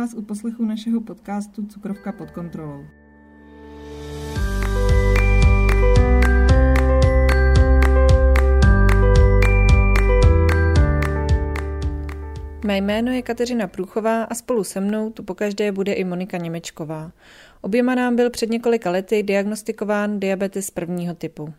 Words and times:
vás 0.00 0.14
u 0.14 0.22
poslechu 0.22 0.64
našeho 0.64 1.00
podcastu 1.00 1.66
Cukrovka 1.66 2.12
pod 2.12 2.30
kontrolou. 2.30 2.84
Mé 12.66 12.76
jméno 12.76 13.12
je 13.12 13.22
Kateřina 13.22 13.66
Průchová 13.66 14.22
a 14.22 14.34
spolu 14.34 14.64
se 14.64 14.80
mnou 14.80 15.10
tu 15.10 15.22
pokaždé 15.22 15.72
bude 15.72 15.92
i 15.92 16.04
Monika 16.04 16.36
Němečková. 16.36 17.12
Oběma 17.60 17.94
nám 17.94 18.16
byl 18.16 18.30
před 18.30 18.50
několika 18.50 18.90
lety 18.90 19.22
diagnostikován 19.22 20.20
diabetes 20.20 20.70
prvního 20.70 21.14
typu. 21.14 21.54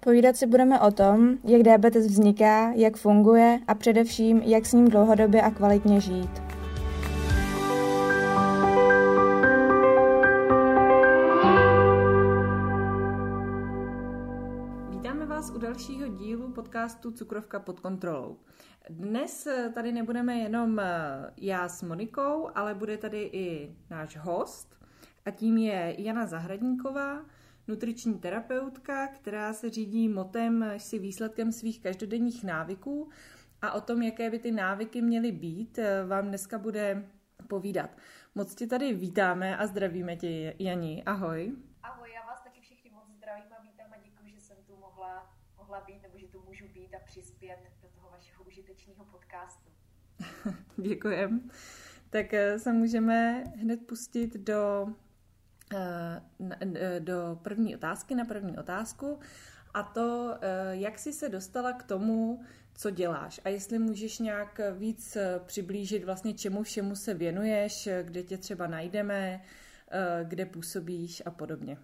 Povídat 0.00 0.36
si 0.36 0.46
budeme 0.46 0.80
o 0.80 0.90
tom, 0.90 1.38
jak 1.44 1.62
diabetes 1.62 2.06
vzniká, 2.06 2.72
jak 2.72 2.96
funguje 2.96 3.60
a 3.66 3.74
především, 3.74 4.42
jak 4.44 4.66
s 4.66 4.72
ním 4.72 4.88
dlouhodobě 4.88 5.42
a 5.42 5.50
kvalitně 5.50 6.00
žít. 6.00 6.47
Podcastu 16.68 17.10
Cukrovka 17.10 17.60
pod 17.60 17.80
kontrolou. 17.80 18.38
Dnes 18.90 19.46
eh, 19.46 19.70
tady 19.74 19.92
nebudeme 19.92 20.36
jenom 20.36 20.78
eh, 20.78 20.84
já 21.36 21.68
s 21.68 21.82
Monikou, 21.82 22.50
ale 22.54 22.74
bude 22.74 22.96
tady 22.96 23.22
i 23.32 23.76
náš 23.90 24.16
host 24.16 24.84
a 25.24 25.30
tím 25.30 25.58
je 25.58 25.94
Jana 25.98 26.26
Zahradníková, 26.26 27.24
nutriční 27.68 28.18
terapeutka, 28.18 29.06
která 29.06 29.52
se 29.52 29.70
řídí 29.70 30.08
motem 30.08 30.64
si 30.76 30.98
výsledkem 30.98 31.52
svých 31.52 31.82
každodenních 31.82 32.44
návyků 32.44 33.08
a 33.62 33.72
o 33.72 33.80
tom, 33.80 34.02
jaké 34.02 34.30
by 34.30 34.38
ty 34.38 34.50
návyky 34.50 35.02
měly 35.02 35.32
být, 35.32 35.78
eh, 35.78 36.04
vám 36.06 36.28
dneska 36.28 36.58
bude 36.58 37.08
povídat. 37.48 37.90
Moc 38.34 38.54
tě 38.54 38.66
tady 38.66 38.94
vítáme 38.94 39.56
a 39.56 39.66
zdravíme 39.66 40.16
tě, 40.16 40.54
Jani. 40.58 41.02
Ahoj. 41.06 41.52
Ahoj, 41.82 42.12
já 42.12 42.26
vás 42.26 42.42
taky 42.42 42.60
všichni 42.60 42.90
moc 42.90 43.08
zdravím 43.08 43.52
a 43.58 43.62
vítám 43.62 43.92
a 43.92 43.96
děkuji, 44.04 44.32
že 44.34 44.40
jsem 44.40 44.56
tu 44.66 44.76
mohla, 45.68 45.84
být 45.86 46.02
nebo 46.02 46.18
že 46.18 46.28
tu 46.28 46.42
můžu 46.46 46.68
být 46.68 46.94
a 46.94 46.98
přispět 47.04 47.58
do 47.82 47.88
toho 47.88 48.10
vašeho 48.10 48.44
užitečného 48.44 49.04
podcastu. 49.04 49.70
Děkujem. 50.76 51.50
Tak 52.10 52.34
eh, 52.34 52.58
se 52.58 52.72
můžeme 52.72 53.44
hned 53.56 53.86
pustit 53.86 54.36
do 54.36 54.88
Eh, 55.74 56.22
eh, 56.74 57.00
do 57.00 57.38
první 57.42 57.76
otázky, 57.76 58.14
na 58.14 58.24
první 58.24 58.58
otázku, 58.58 59.18
a 59.74 59.82
to, 59.82 60.38
jak 60.70 60.98
jsi 60.98 61.12
se 61.12 61.28
dostala 61.28 61.72
k 61.72 61.82
tomu, 61.82 62.42
co 62.74 62.90
děláš 62.90 63.40
a 63.44 63.48
jestli 63.48 63.78
můžeš 63.78 64.18
nějak 64.18 64.60
víc 64.78 65.16
přiblížit 65.46 66.04
vlastně 66.04 66.34
čemu 66.34 66.62
všemu 66.62 66.96
se 66.96 67.14
věnuješ, 67.14 67.88
kde 68.02 68.22
tě 68.22 68.38
třeba 68.38 68.66
najdeme, 68.66 69.42
kde 70.24 70.46
působíš 70.46 71.22
a 71.26 71.30
podobně. 71.30 71.78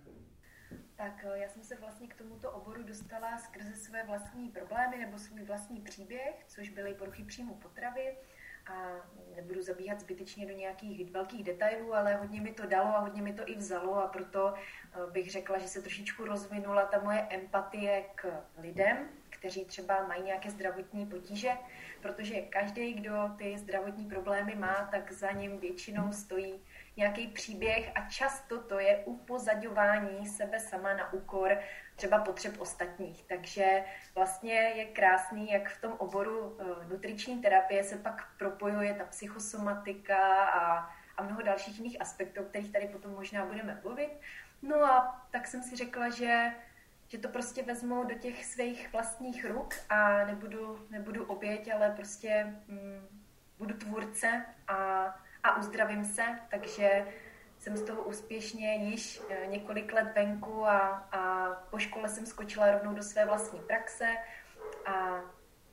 Tak 1.05 1.27
já 1.35 1.49
jsem 1.49 1.63
se 1.63 1.77
vlastně 1.77 2.09
k 2.09 2.15
tomuto 2.15 2.51
oboru 2.51 2.83
dostala 2.83 3.39
skrze 3.39 3.75
své 3.75 4.05
vlastní 4.05 4.49
problémy 4.49 4.99
nebo 4.99 5.19
svůj 5.19 5.43
vlastní 5.43 5.81
příběh, 5.81 6.45
což 6.47 6.69
byly 6.69 6.95
poruchy 6.95 7.25
příjmu 7.25 7.55
potravy. 7.55 8.17
A 8.67 8.73
nebudu 9.37 9.63
zabíhat 9.63 10.01
zbytečně 10.01 10.47
do 10.47 10.53
nějakých 10.53 11.11
velkých 11.11 11.45
detailů, 11.45 11.95
ale 11.95 12.15
hodně 12.15 12.41
mi 12.41 12.53
to 12.53 12.67
dalo 12.67 12.97
a 12.97 12.99
hodně 12.99 13.23
mi 13.23 13.33
to 13.33 13.49
i 13.49 13.55
vzalo 13.55 13.95
a 13.95 14.09
proto 14.09 14.55
eh, 14.55 15.11
bych 15.11 15.31
řekla, 15.31 15.59
že 15.59 15.69
se 15.69 15.81
trošičku 15.81 16.25
rozvinula 16.25 16.87
ta 16.87 17.01
moje 17.01 17.21
empatie 17.31 18.05
k 18.15 18.43
lidem, 18.59 19.09
kteří 19.31 19.65
třeba 19.65 20.07
mají 20.07 20.23
nějaké 20.23 20.51
zdravotní 20.51 21.07
potíže, 21.07 21.51
protože 22.03 22.41
každý, 22.41 22.93
kdo 22.93 23.31
ty 23.39 23.59
zdravotní 23.59 24.07
problémy 24.07 24.55
má, 24.55 24.89
tak 24.91 25.13
za 25.13 25.31
ním 25.31 25.59
většinou 25.59 26.13
stojí 26.13 26.65
nějaký 26.97 27.29
příběh 27.29 27.93
a 27.95 28.09
často 28.09 28.63
to 28.63 28.79
je 28.79 28.97
upozaďování 29.05 30.27
sebe 30.27 30.61
sama 30.61 30.95
na 30.95 31.13
úkor 31.13 31.59
třeba 31.97 32.19
potřeb 32.19 32.61
ostatních. 32.61 33.25
Takže 33.29 33.85
vlastně 34.15 34.55
je 34.55 34.85
krásný, 34.85 35.51
jak 35.53 35.69
v 35.69 35.81
tom 35.81 35.93
oboru 35.93 36.59
eh, 36.61 36.65
nutriční 36.89 37.43
terapie 37.43 37.85
se 37.85 37.97
pak 37.97 38.29
propojuje 38.39 38.95
ta 38.95 39.05
psychosomatika 39.05 40.45
a, 40.45 40.91
a 41.17 41.23
mnoho 41.23 41.43
dalších 41.43 41.79
jiných 41.79 42.01
aspektů, 42.01 42.41
o 42.41 42.45
kterých 42.45 42.73
tady 42.73 42.89
potom 42.89 43.13
možná 43.13 43.47
budeme 43.47 43.81
mluvit. 43.83 44.11
No 44.63 44.85
a 44.85 45.27
tak 45.31 45.47
jsem 45.47 45.63
si 45.63 45.77
řekla, 45.77 46.09
že 46.09 46.55
že 47.09 47.19
to 47.19 47.29
prostě 47.29 47.63
vezmu 47.63 48.05
do 48.05 48.15
těch 48.15 48.45
svých 48.45 48.93
vlastních 48.93 49.45
ruk 49.45 49.75
a 49.89 50.25
nebudu, 50.25 50.87
nebudu 50.91 51.25
oběť, 51.25 51.75
ale 51.75 51.91
prostě 51.91 52.57
mm, 52.69 53.09
budu 53.59 53.75
tvůrce 53.75 54.45
a, 54.69 55.05
a 55.45 55.57
uzdravím 55.57 56.05
se, 56.05 56.23
takže 56.51 57.07
jsem 57.59 57.77
z 57.77 57.83
toho 57.83 58.03
úspěšně 58.03 58.75
již 58.75 59.23
eh, 59.31 59.47
několik 59.47 59.93
let 59.93 60.13
venku 60.15 60.67
a, 60.67 60.79
a 61.13 61.51
po 61.71 61.79
škole 61.79 62.09
jsem 62.09 62.27
skočila 62.27 62.71
rovnou 62.71 62.95
do 62.95 63.03
své 63.03 63.25
vlastní 63.25 63.61
praxe 63.61 64.17
a, 64.87 65.21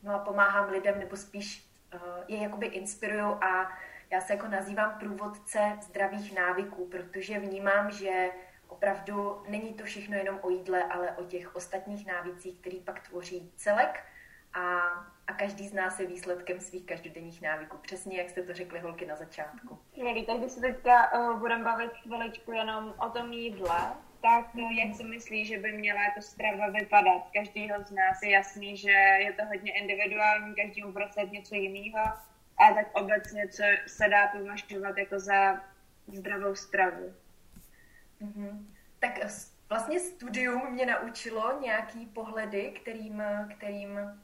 no 0.04 0.16
a 0.16 0.20
pomáhám 0.20 0.70
lidem, 0.70 1.00
nebo 1.00 1.16
spíš 1.18 1.70
uh, 1.94 2.00
je 2.28 2.38
jakoby 2.38 2.66
inspiruju 2.66 3.44
a 3.44 3.78
já 4.12 4.22
se 4.22 4.34
jako 4.34 4.48
nazývám 4.48 5.00
průvodce 5.00 5.78
zdravých 5.82 6.36
návyků, 6.36 6.88
protože 6.88 7.40
vnímám, 7.40 7.92
že 7.92 8.30
opravdu 8.68 9.44
není 9.48 9.74
to 9.74 9.84
všechno 9.84 10.18
jenom 10.18 10.40
o 10.42 10.50
jídle, 10.50 10.84
ale 10.84 11.12
o 11.12 11.24
těch 11.24 11.56
ostatních 11.56 12.08
návycích, 12.08 12.60
který 12.60 12.80
pak 12.80 13.08
tvoří 13.08 13.52
celek 13.56 14.04
a, 14.54 14.80
a 15.32 15.34
každý 15.34 15.68
z 15.68 15.74
nás 15.74 16.00
je 16.00 16.08
výsledkem 16.08 16.60
svých 16.60 16.86
každodenních 16.86 17.42
návyků. 17.42 17.78
Přesně 17.78 18.18
jak 18.18 18.30
jste 18.30 18.44
to 18.44 18.54
řekli 18.54 18.80
holky 18.80 19.06
na 19.06 19.16
začátku. 19.16 19.80
Skvělý, 19.92 20.26
tak 20.26 20.38
když 20.38 20.52
se 20.52 20.62
teďka 20.62 21.14
uh, 21.14 21.40
budeme 21.40 21.64
bavit 21.64 21.92
chviličku 22.04 22.52
jenom 22.52 22.94
o 23.06 23.10
tom 23.10 23.34
jídle, 23.34 23.94
tak 24.22 24.56
uh, 24.56 24.72
jak 24.72 24.96
si 24.96 25.04
myslí, 25.04 25.46
že 25.46 25.58
by 25.58 25.72
měla 25.72 26.04
jako 26.04 26.22
strava 26.22 26.70
vypadat? 26.70 27.22
Každýho 27.34 27.84
z 27.84 27.92
nás 27.92 28.22
je 28.24 28.30
jasný, 28.30 28.78
že 28.78 28.92
je 28.92 29.34
to 29.34 29.46
hodně 29.46 29.72
individuální, 29.72 30.56
každému 30.56 30.94
prostě 30.94 31.22
něco 31.32 31.56
jiného, 31.56 32.00
a 32.58 32.74
tak 32.74 32.88
obecně, 32.94 33.48
co 33.48 33.64
se 33.88 34.10
dá 34.10 34.28
považovat 34.28 34.98
jako 34.98 35.20
za 35.20 35.62
zdravou 36.08 36.56
stravu. 36.56 37.14
Mm-hmm. 38.22 38.66
Tak 39.00 39.20
vlastně 39.70 40.00
studium 40.00 40.72
mě 40.72 40.86
naučilo 40.86 41.62
nějaký 41.62 42.06
pohledy, 42.06 42.74
kterým, 42.82 43.24
kterým, 43.58 43.98
eh, 43.98 44.18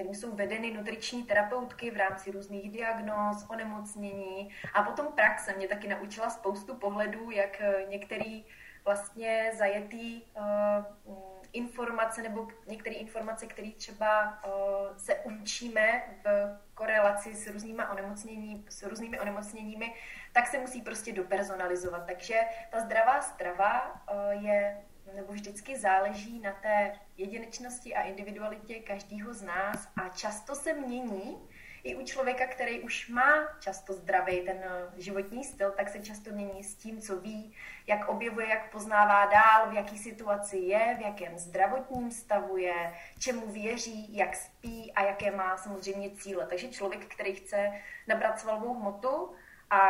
kterým 0.00 0.14
jsou 0.14 0.36
vedeny 0.36 0.70
nutriční 0.70 1.22
terapeutky 1.22 1.90
v 1.90 1.96
rámci 1.96 2.30
různých 2.30 2.70
diagnóz, 2.70 3.46
onemocnění 3.48 4.54
a 4.74 4.82
potom 4.82 5.06
praxe 5.12 5.54
mě 5.56 5.68
taky 5.68 5.88
naučila 5.88 6.30
spoustu 6.30 6.74
pohledů, 6.74 7.30
jak 7.30 7.60
eh, 7.60 7.84
některý 7.88 8.44
vlastně 8.84 9.52
zajetý 9.58 10.22
uh, 10.22 11.14
informace 11.52 12.22
nebo 12.22 12.48
některé 12.66 12.96
informace, 12.96 13.46
které 13.46 13.70
třeba 13.70 14.38
uh, 14.46 14.96
se 14.96 15.16
učíme 15.16 16.02
v 16.24 16.58
korelaci 16.74 17.34
s, 17.34 17.46
různýma 17.46 17.90
onemocnění, 17.90 18.64
s 18.68 18.82
různými 18.82 19.20
onemocněními, 19.20 19.94
tak 20.32 20.46
se 20.46 20.58
musí 20.58 20.82
prostě 20.82 21.12
dopersonalizovat. 21.12 22.06
Takže 22.06 22.40
ta 22.70 22.80
zdravá 22.80 23.20
strava 23.20 24.02
uh, 24.12 24.44
je 24.44 24.82
nebo 25.14 25.32
vždycky 25.32 25.78
záleží 25.78 26.40
na 26.40 26.52
té 26.52 26.92
jedinečnosti 27.16 27.94
a 27.94 28.02
individualitě 28.02 28.74
každého 28.74 29.34
z 29.34 29.42
nás 29.42 29.88
a 29.96 30.08
často 30.08 30.54
se 30.54 30.72
mění 30.72 31.38
i 31.84 31.94
u 31.94 32.04
člověka, 32.04 32.46
který 32.46 32.80
už 32.80 33.08
má 33.08 33.48
často 33.60 33.92
zdravý 33.92 34.40
ten 34.40 34.56
eh, 34.56 35.00
životní 35.00 35.44
styl, 35.44 35.70
tak 35.70 35.88
se 35.88 36.00
často 36.00 36.30
mění 36.30 36.64
s 36.64 36.74
tím, 36.74 37.00
co 37.00 37.20
ví, 37.20 37.54
jak 37.86 38.08
objevuje, 38.08 38.48
jak 38.48 38.70
poznává 38.72 39.26
dál, 39.26 39.70
v 39.70 39.74
jaký 39.74 39.98
situaci 39.98 40.56
je, 40.56 40.96
v 40.98 41.00
jakém 41.00 41.38
zdravotním 41.38 42.10
stavu 42.10 42.56
je, 42.56 42.94
čemu 43.18 43.46
věří, 43.46 44.16
jak 44.16 44.36
spí 44.36 44.92
a 44.92 45.02
jaké 45.02 45.30
má 45.30 45.56
samozřejmě 45.56 46.10
cíle. 46.10 46.46
Takže 46.46 46.68
člověk, 46.68 47.14
který 47.14 47.34
chce 47.34 47.72
nabrat 48.08 48.40
svalovou 48.40 48.74
hmotu 48.74 49.34
a 49.70 49.80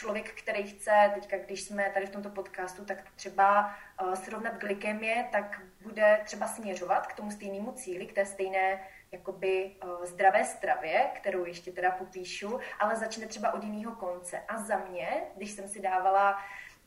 člověk, 0.00 0.42
který 0.42 0.62
chce, 0.62 1.10
teďka 1.14 1.36
když 1.36 1.62
jsme 1.62 1.90
tady 1.94 2.06
v 2.06 2.10
tomto 2.10 2.30
podcastu, 2.30 2.84
tak 2.84 2.98
třeba 3.16 3.74
uh, 4.02 4.14
srovnat 4.14 4.58
glykemie, 4.58 5.28
tak 5.32 5.60
bude 5.82 6.20
třeba 6.24 6.46
směřovat 6.46 7.06
k 7.06 7.14
tomu 7.14 7.30
stejnému 7.30 7.72
cíli, 7.72 8.06
k 8.06 8.12
té 8.12 8.26
stejné 8.26 8.80
jakoby 9.12 9.76
uh, 9.84 10.04
zdravé 10.04 10.44
stravě, 10.44 11.10
kterou 11.14 11.44
ještě 11.44 11.72
teda 11.72 11.90
popíšu, 11.90 12.60
ale 12.78 12.96
začne 12.96 13.26
třeba 13.26 13.52
od 13.52 13.64
jiného 13.64 13.92
konce. 13.92 14.42
A 14.48 14.58
za 14.58 14.76
mě, 14.76 15.22
když 15.36 15.50
jsem 15.50 15.68
si 15.68 15.80
dávala 15.80 16.36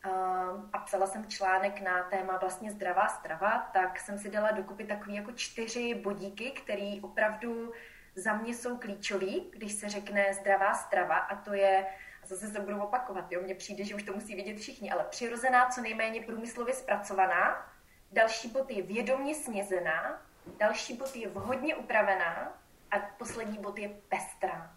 uh, 0.06 0.70
a 0.74 0.78
psala 0.86 1.08
jsem 1.08 1.28
článek 1.28 1.82
na 1.82 2.04
téma 2.04 2.38
vlastně 2.38 2.72
zdravá 2.72 3.08
strava, 3.08 3.70
tak 3.74 4.00
jsem 4.00 4.18
si 4.18 4.30
dala 4.30 4.52
dokupy 4.52 4.84
takový 4.84 5.16
jako 5.16 5.32
čtyři 5.32 5.96
bodíky, 5.96 6.52
který 6.52 7.02
opravdu 7.02 7.72
za 8.16 8.34
mě 8.34 8.54
jsou 8.54 8.78
klíčový, 8.78 9.50
když 9.52 9.74
se 9.74 9.90
řekne 9.90 10.34
zdravá 10.34 10.74
strava 10.74 11.18
a 11.18 11.36
to 11.36 11.54
je 11.54 11.86
a 12.24 12.28
zase 12.28 12.48
se 12.48 12.60
budu 12.60 12.82
opakovat, 12.82 13.32
jo, 13.32 13.42
mně 13.42 13.56
přijde, 13.56 13.84
že 13.84 13.96
už 13.96 14.04
to 14.04 14.14
musí 14.14 14.36
vidět 14.36 14.58
všichni, 14.58 14.92
ale 14.92 15.06
přirozená, 15.10 15.70
co 15.70 15.82
nejméně 15.82 16.22
průmyslově 16.22 16.74
zpracovaná, 16.74 17.72
další 18.12 18.48
bod 18.50 18.72
je 18.72 18.82
vědomně 18.82 19.36
snězená, 19.36 20.22
další 20.58 20.98
bod 20.98 21.16
je 21.16 21.30
vhodně 21.30 21.76
upravená 21.76 22.62
a 22.92 23.00
poslední 23.00 23.58
bod 23.58 23.80
je 23.80 23.90
pestrá. 23.90 24.76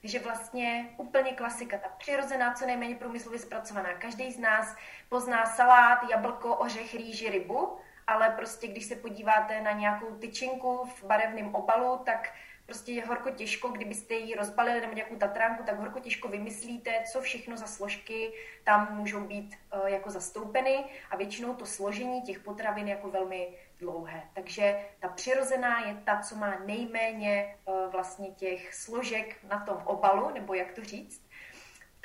Takže 0.00 0.18
vlastně 0.18 0.94
úplně 0.96 1.32
klasika, 1.32 1.78
ta 1.78 1.88
přirozená, 1.88 2.54
co 2.54 2.66
nejméně 2.66 2.94
průmyslově 2.94 3.38
zpracovaná. 3.38 3.94
Každý 3.94 4.32
z 4.32 4.38
nás 4.38 4.76
pozná 5.08 5.46
salát, 5.46 6.10
jablko, 6.10 6.56
ořech, 6.56 6.94
rýži, 6.94 7.30
rybu, 7.30 7.78
ale 8.06 8.30
prostě 8.30 8.68
když 8.68 8.84
se 8.84 8.96
podíváte 8.96 9.60
na 9.60 9.72
nějakou 9.72 10.14
tyčinku 10.14 10.84
v 10.84 11.04
barevném 11.04 11.54
obalu, 11.54 12.02
tak 12.04 12.32
prostě 12.66 12.92
je 12.92 13.06
horko 13.06 13.30
těžko, 13.30 13.68
kdybyste 13.68 14.14
ji 14.14 14.34
rozbalili 14.34 14.80
nebo 14.80 14.92
nějakou 14.92 15.16
tatránku, 15.16 15.62
tak 15.62 15.78
horko 15.78 16.00
těžko 16.00 16.28
vymyslíte, 16.28 17.04
co 17.12 17.20
všechno 17.20 17.56
za 17.56 17.66
složky 17.66 18.32
tam 18.64 18.96
můžou 18.96 19.20
být 19.20 19.54
uh, 19.74 19.86
jako 19.86 20.10
zastoupeny 20.10 20.84
a 21.10 21.16
většinou 21.16 21.54
to 21.54 21.66
složení 21.66 22.22
těch 22.22 22.38
potravin 22.38 22.88
jako 22.88 23.10
velmi 23.10 23.48
dlouhé. 23.78 24.22
Takže 24.34 24.80
ta 25.00 25.08
přirozená 25.08 25.86
je 25.86 25.94
ta, 26.04 26.20
co 26.20 26.36
má 26.36 26.58
nejméně 26.66 27.56
uh, 27.64 27.92
vlastně 27.92 28.28
těch 28.30 28.74
složek 28.74 29.36
na 29.42 29.64
tom 29.64 29.82
obalu, 29.84 30.30
nebo 30.34 30.54
jak 30.54 30.72
to 30.72 30.84
říct. 30.84 31.25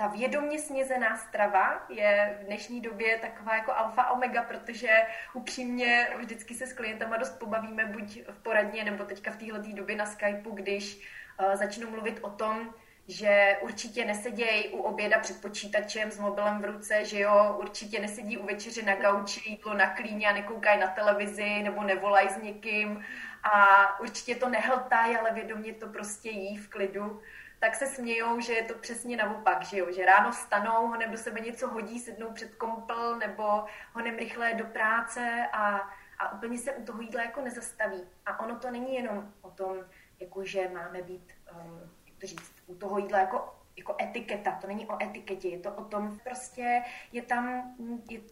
Ta 0.01 0.07
vědomně 0.07 0.59
snězená 0.59 1.17
strava 1.17 1.85
je 1.89 2.37
v 2.41 2.45
dnešní 2.45 2.81
době 2.81 3.17
taková 3.17 3.55
jako 3.55 3.73
alfa 3.73 4.09
omega, 4.09 4.43
protože 4.43 4.89
upřímně 5.33 6.07
vždycky 6.17 6.53
se 6.53 6.67
s 6.67 6.73
klientama 6.73 7.17
dost 7.17 7.39
pobavíme, 7.39 7.85
buď 7.85 8.19
v 8.29 8.43
poradně, 8.43 8.83
nebo 8.83 9.03
teďka 9.03 9.31
v 9.31 9.35
téhle 9.35 9.59
době 9.59 9.95
na 9.95 10.05
Skypeu, 10.05 10.51
když 10.51 11.07
uh, 11.39 11.55
začnu 11.55 11.91
mluvit 11.91 12.19
o 12.21 12.29
tom, 12.29 12.73
že 13.07 13.57
určitě 13.61 14.05
nesedějí 14.05 14.69
u 14.69 14.81
oběda 14.81 15.19
před 15.19 15.41
počítačem 15.41 16.11
s 16.11 16.19
mobilem 16.19 16.61
v 16.61 16.65
ruce, 16.65 17.05
že 17.05 17.19
jo, 17.19 17.55
určitě 17.59 17.99
nesedí 17.99 18.37
u 18.37 18.45
večeře 18.45 18.81
na 18.81 18.95
gauči, 18.95 19.49
jídlo 19.49 19.73
na 19.73 19.87
klíně 19.87 20.27
a 20.27 20.33
nekoukají 20.33 20.79
na 20.79 20.87
televizi 20.87 21.63
nebo 21.63 21.83
nevolají 21.83 22.29
s 22.29 22.37
někým 22.37 23.05
a 23.43 23.99
určitě 23.99 24.35
to 24.35 24.49
nehltají, 24.49 25.17
ale 25.17 25.33
vědomě 25.33 25.73
to 25.73 25.87
prostě 25.87 26.29
jí 26.29 26.57
v 26.57 26.69
klidu 26.69 27.21
tak 27.61 27.75
se 27.75 27.87
smějou, 27.87 28.39
že 28.39 28.53
je 28.53 28.63
to 28.63 28.73
přesně 28.73 29.17
naopak, 29.17 29.63
že 29.63 29.77
jo, 29.77 29.91
že 29.91 30.05
ráno 30.05 30.33
stanou, 30.33 30.87
honem 30.87 31.11
do 31.11 31.17
sebe 31.17 31.39
něco 31.39 31.67
hodí, 31.67 31.99
sednou 31.99 32.31
před 32.33 32.55
kompl 32.55 33.15
nebo 33.15 33.65
honem 33.93 34.17
rychle 34.17 34.53
do 34.53 34.65
práce 34.65 35.47
a, 35.53 35.89
a 36.19 36.33
úplně 36.33 36.57
se 36.57 36.71
u 36.71 36.83
toho 36.83 37.01
jídla 37.01 37.23
jako 37.23 37.41
nezastaví. 37.41 38.03
A 38.25 38.39
ono 38.39 38.59
to 38.59 38.71
není 38.71 38.95
jenom 38.95 39.33
o 39.41 39.51
tom, 39.51 39.77
jako 40.19 40.43
že 40.43 40.69
máme 40.73 41.01
být, 41.01 41.33
um, 41.55 41.91
jak 42.05 42.15
to 42.17 42.27
říct, 42.27 42.53
u 42.67 42.75
toho 42.75 42.97
jídla 42.97 43.19
jako 43.19 43.60
jako 43.77 43.95
etiketa, 44.01 44.51
to 44.51 44.67
není 44.67 44.87
o 44.87 45.03
etiketě, 45.03 45.47
je 45.47 45.59
to 45.59 45.73
o 45.73 45.83
tom, 45.83 46.19
prostě 46.23 46.83
je 47.11 47.21
tam, 47.21 47.75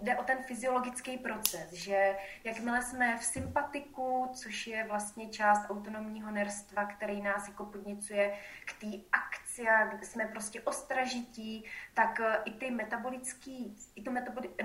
jde 0.02 0.18
o 0.18 0.24
ten 0.24 0.38
fyziologický 0.44 1.18
proces, 1.18 1.74
že 1.74 2.16
jakmile 2.44 2.82
jsme 2.82 3.18
v 3.18 3.24
sympatiku, 3.24 4.30
což 4.34 4.68
je 4.68 4.84
vlastně 4.84 5.30
část 5.30 5.70
autonomního 5.70 6.32
nerstva, 6.32 6.86
který 6.86 7.22
nás 7.22 7.48
jako 7.48 7.66
podněcuje 7.66 8.38
k 8.66 8.82
té 8.82 8.88
akci 9.12 9.49
a 9.68 9.98
jsme 10.02 10.26
prostě 10.26 10.62
ostražití, 10.62 11.66
tak 11.94 12.20
eh, 12.20 12.38
i 12.46 12.52
ty 12.52 12.72
metabolický, 12.72 13.76
i 13.96 14.04
to 14.04 14.12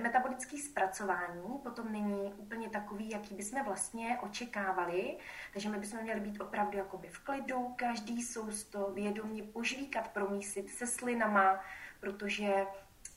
metabolický 0.02 0.58
zpracování 0.58 1.58
potom 1.62 1.92
není 1.92 2.32
úplně 2.36 2.68
takový, 2.68 3.10
jaký 3.10 3.34
bychom 3.34 3.64
vlastně 3.64 4.18
očekávali, 4.22 5.18
takže 5.52 5.68
my 5.68 5.78
bychom 5.78 6.02
měli 6.02 6.20
být 6.20 6.40
opravdu 6.40 6.78
jakoby 6.78 7.08
v 7.08 7.18
klidu, 7.18 7.74
každý 7.76 8.22
sousto 8.22 8.90
vědomě 8.94 9.42
požvíkat, 9.42 10.08
promísit 10.08 10.70
se 10.70 10.86
slinama, 10.86 11.60
protože 12.00 12.66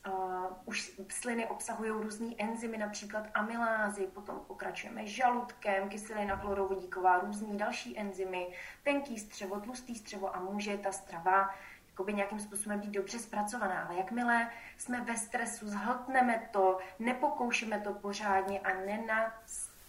uh, 0.08 0.46
už 0.66 0.92
sliny 1.10 1.46
obsahují 1.48 1.92
různé 1.92 2.36
enzymy, 2.38 2.78
například 2.78 3.28
amylázy, 3.34 4.08
potom 4.08 4.40
pokračujeme 4.48 5.08
žaludkem, 5.08 5.90
kyselina 5.90 6.36
chlorovodíková, 6.36 7.20
různé 7.20 7.58
další 7.58 8.00
enzymy, 8.00 8.48
tenký 8.84 9.20
střevo, 9.20 9.60
tlustý 9.60 9.96
střevo 9.96 10.36
a 10.36 10.40
může 10.40 10.78
ta 10.78 10.92
strava 10.92 11.50
jakoby 11.98 12.14
nějakým 12.14 12.40
způsobem 12.40 12.80
být 12.80 12.92
dobře 12.92 13.20
zpracovaná. 13.20 13.82
Ale 13.82 13.98
jakmile 13.98 14.50
jsme 14.78 15.02
ve 15.02 15.18
stresu, 15.18 15.70
zhltneme 15.70 16.48
to, 16.52 16.78
nepokoušíme 17.00 17.80
to 17.80 17.94
pořádně 17.94 18.60
a 18.60 18.74
nena, 18.74 19.34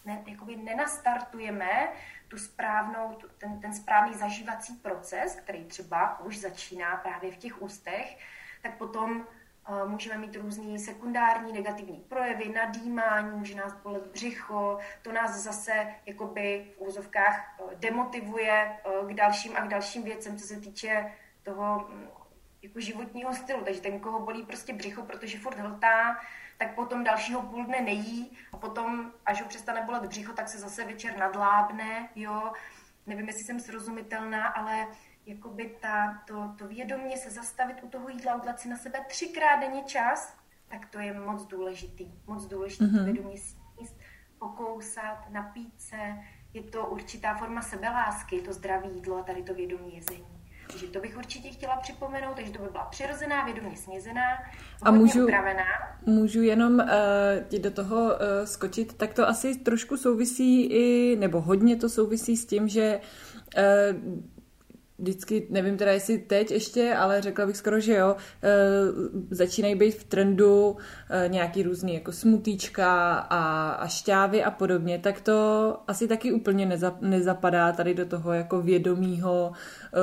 ne, 0.04 0.24
jakoby 0.26 0.56
nenastartujeme 0.56 1.88
tu 2.28 2.38
správnou, 2.38 3.18
ten, 3.38 3.60
ten 3.60 3.74
správný 3.74 4.14
zažívací 4.14 4.74
proces, 4.76 5.34
který 5.34 5.64
třeba 5.64 6.20
už 6.20 6.38
začíná 6.38 6.96
právě 6.96 7.32
v 7.32 7.36
těch 7.36 7.62
ústech, 7.62 8.18
tak 8.62 8.76
potom 8.78 9.26
můžeme 9.86 10.18
mít 10.18 10.36
různý 10.36 10.78
sekundární 10.78 11.52
negativní 11.52 12.00
projevy, 12.08 12.48
nadýmání, 12.48 13.38
může 13.38 13.54
nás 13.54 13.74
bolet 13.74 14.06
břicho, 14.06 14.78
to 15.02 15.12
nás 15.12 15.42
zase 15.42 15.86
jakoby 16.06 16.66
v 16.76 16.80
úzovkách 16.80 17.60
uh, 17.60 17.72
demotivuje 17.74 18.78
uh, 19.00 19.10
k 19.10 19.14
dalším 19.14 19.56
a 19.56 19.60
k 19.60 19.68
dalším 19.68 20.02
věcem, 20.02 20.36
co 20.36 20.46
se 20.46 20.60
týče 20.60 21.12
toho 21.42 21.88
mm, 21.88 22.08
jako 22.62 22.80
životního 22.80 23.34
stylu. 23.34 23.64
Takže 23.64 23.80
ten, 23.80 24.00
koho 24.00 24.20
bolí 24.20 24.42
prostě 24.42 24.72
břicho, 24.72 25.02
protože 25.02 25.38
furt 25.38 25.58
hltá, 25.58 26.16
tak 26.58 26.74
potom 26.74 27.04
dalšího 27.04 27.42
půl 27.42 27.64
dne 27.64 27.80
nejí 27.80 28.38
a 28.52 28.56
potom, 28.56 29.12
až 29.26 29.42
ho 29.42 29.48
přestane 29.48 29.82
bolet 29.82 30.02
břicho, 30.02 30.32
tak 30.32 30.48
se 30.48 30.58
zase 30.58 30.84
večer 30.84 31.16
nadlábne, 31.16 32.08
jo. 32.14 32.52
Nevím, 33.06 33.26
jestli 33.26 33.44
jsem 33.44 33.60
srozumitelná, 33.60 34.46
ale 34.46 34.86
jakoby 35.28 35.70
ta, 35.80 36.22
to, 36.26 36.54
to 36.58 36.68
vědomě 36.68 37.16
se 37.16 37.30
zastavit 37.30 37.76
u 37.82 37.88
toho 37.88 38.08
jídla, 38.08 38.36
udělat 38.36 38.60
si 38.60 38.68
na 38.68 38.76
sebe 38.76 38.98
třikrát 39.08 39.60
denně 39.60 39.82
čas, 39.82 40.36
tak 40.68 40.86
to 40.86 40.98
je 40.98 41.20
moc 41.20 41.46
důležitý. 41.46 42.12
Moc 42.26 42.46
důležitý 42.46 42.84
mm-hmm. 42.84 43.04
vědomě 43.04 43.36
sníst, 43.38 43.96
pokousat, 44.38 45.30
napít 45.30 45.72
se. 45.78 45.96
Je 46.54 46.62
to 46.62 46.86
určitá 46.86 47.34
forma 47.34 47.62
sebelásky, 47.62 48.40
to 48.40 48.52
zdravé 48.52 48.88
jídlo 48.88 49.16
a 49.16 49.22
tady 49.22 49.42
to 49.42 49.54
vědomí 49.54 49.94
jezení. 49.94 50.26
Takže 50.70 50.86
to 50.86 51.00
bych 51.00 51.16
určitě 51.16 51.48
chtěla 51.48 51.76
připomenout, 51.76 52.36
takže 52.36 52.52
to 52.52 52.62
by 52.62 52.68
byla 52.68 52.84
přirozená, 52.84 53.44
vědomě 53.44 53.76
snězená, 53.76 54.22
a 54.82 54.90
můžu, 54.90 55.22
upravená. 55.24 55.64
můžu 56.06 56.42
jenom 56.42 56.74
uh, 56.74 57.60
do 57.60 57.70
toho 57.70 57.96
uh, 57.96 58.10
skočit, 58.44 58.94
tak 58.94 59.14
to 59.14 59.28
asi 59.28 59.58
trošku 59.58 59.96
souvisí 59.96 60.64
i, 60.64 61.16
nebo 61.16 61.40
hodně 61.40 61.76
to 61.76 61.88
souvisí 61.88 62.36
s 62.36 62.46
tím, 62.46 62.68
že 62.68 63.00
uh, 63.56 63.96
vždycky, 64.98 65.46
nevím 65.50 65.76
teda 65.76 65.92
jestli 65.92 66.18
teď 66.18 66.50
ještě, 66.50 66.94
ale 66.94 67.22
řekla 67.22 67.46
bych 67.46 67.56
skoro, 67.56 67.80
že 67.80 67.94
jo, 67.94 68.16
e, 68.42 68.54
začínají 69.30 69.74
být 69.74 69.94
v 69.94 70.04
trendu 70.04 70.76
e, 71.10 71.28
nějaký 71.28 71.62
různý 71.62 71.94
jako 71.94 72.12
smutíčka 72.12 73.14
a, 73.14 73.70
a 73.70 73.88
šťávy 73.88 74.44
a 74.44 74.50
podobně, 74.50 74.98
tak 74.98 75.20
to 75.20 75.76
asi 75.86 76.08
taky 76.08 76.32
úplně 76.32 76.66
neza, 76.66 76.98
nezapadá 77.00 77.72
tady 77.72 77.94
do 77.94 78.06
toho 78.06 78.32
jako 78.32 78.62
vědomího 78.62 79.52
e, 79.52 79.98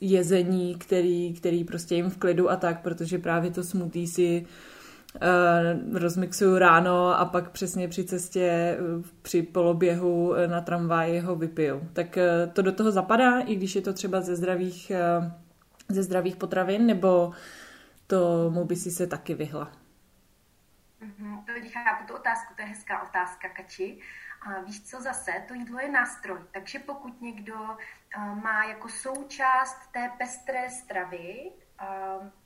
jezení, 0.00 0.74
který, 0.74 1.32
který 1.32 1.64
prostě 1.64 1.94
jim 1.94 2.10
v 2.10 2.16
klidu 2.16 2.50
a 2.50 2.56
tak, 2.56 2.82
protože 2.82 3.18
právě 3.18 3.50
to 3.50 3.62
smutí 3.62 4.06
si 4.06 4.46
rozmixuju 5.94 6.58
ráno 6.58 7.18
a 7.18 7.24
pak 7.24 7.50
přesně 7.50 7.88
při 7.88 8.04
cestě 8.04 8.78
uh, 8.80 9.04
při 9.22 9.42
poloběhu 9.42 10.30
uh, 10.30 10.36
na 10.46 10.60
tramvaji 10.60 11.20
ho 11.20 11.36
vypiju. 11.36 11.88
Tak 11.92 12.18
to 12.52 12.62
do 12.62 12.72
toho 12.72 12.90
zapadá, 12.90 13.40
i 13.40 13.56
když 13.56 13.74
je 13.74 13.82
to 13.82 13.92
třeba 13.92 14.20
ze 14.20 14.36
zdravých, 14.36 14.92
ze 15.88 16.02
zdravých 16.02 16.36
potravin, 16.36 16.86
nebo 16.86 17.32
tomu 18.06 18.64
by 18.64 18.76
si 18.76 18.90
se 18.90 19.06
taky 19.06 19.34
vyhla? 19.34 19.72
Mm-hmm, 21.02 21.44
to 21.44 21.52
chápu 21.72 22.06
tu 22.06 22.14
otázku, 22.14 22.54
to 22.56 22.62
je 22.62 22.68
hezká 22.68 23.02
otázka, 23.02 23.48
Kači. 23.48 23.98
A 24.46 24.60
víš 24.60 24.82
co 24.82 25.00
zase, 25.00 25.32
to 25.48 25.54
jídlo 25.54 25.78
je 25.80 25.90
nástroj, 25.90 26.38
takže 26.52 26.78
pokud 26.78 27.20
někdo 27.20 27.54
má 28.42 28.64
jako 28.64 28.88
součást 28.88 29.92
té 29.92 30.10
pestré 30.18 30.70
stravy 30.70 31.50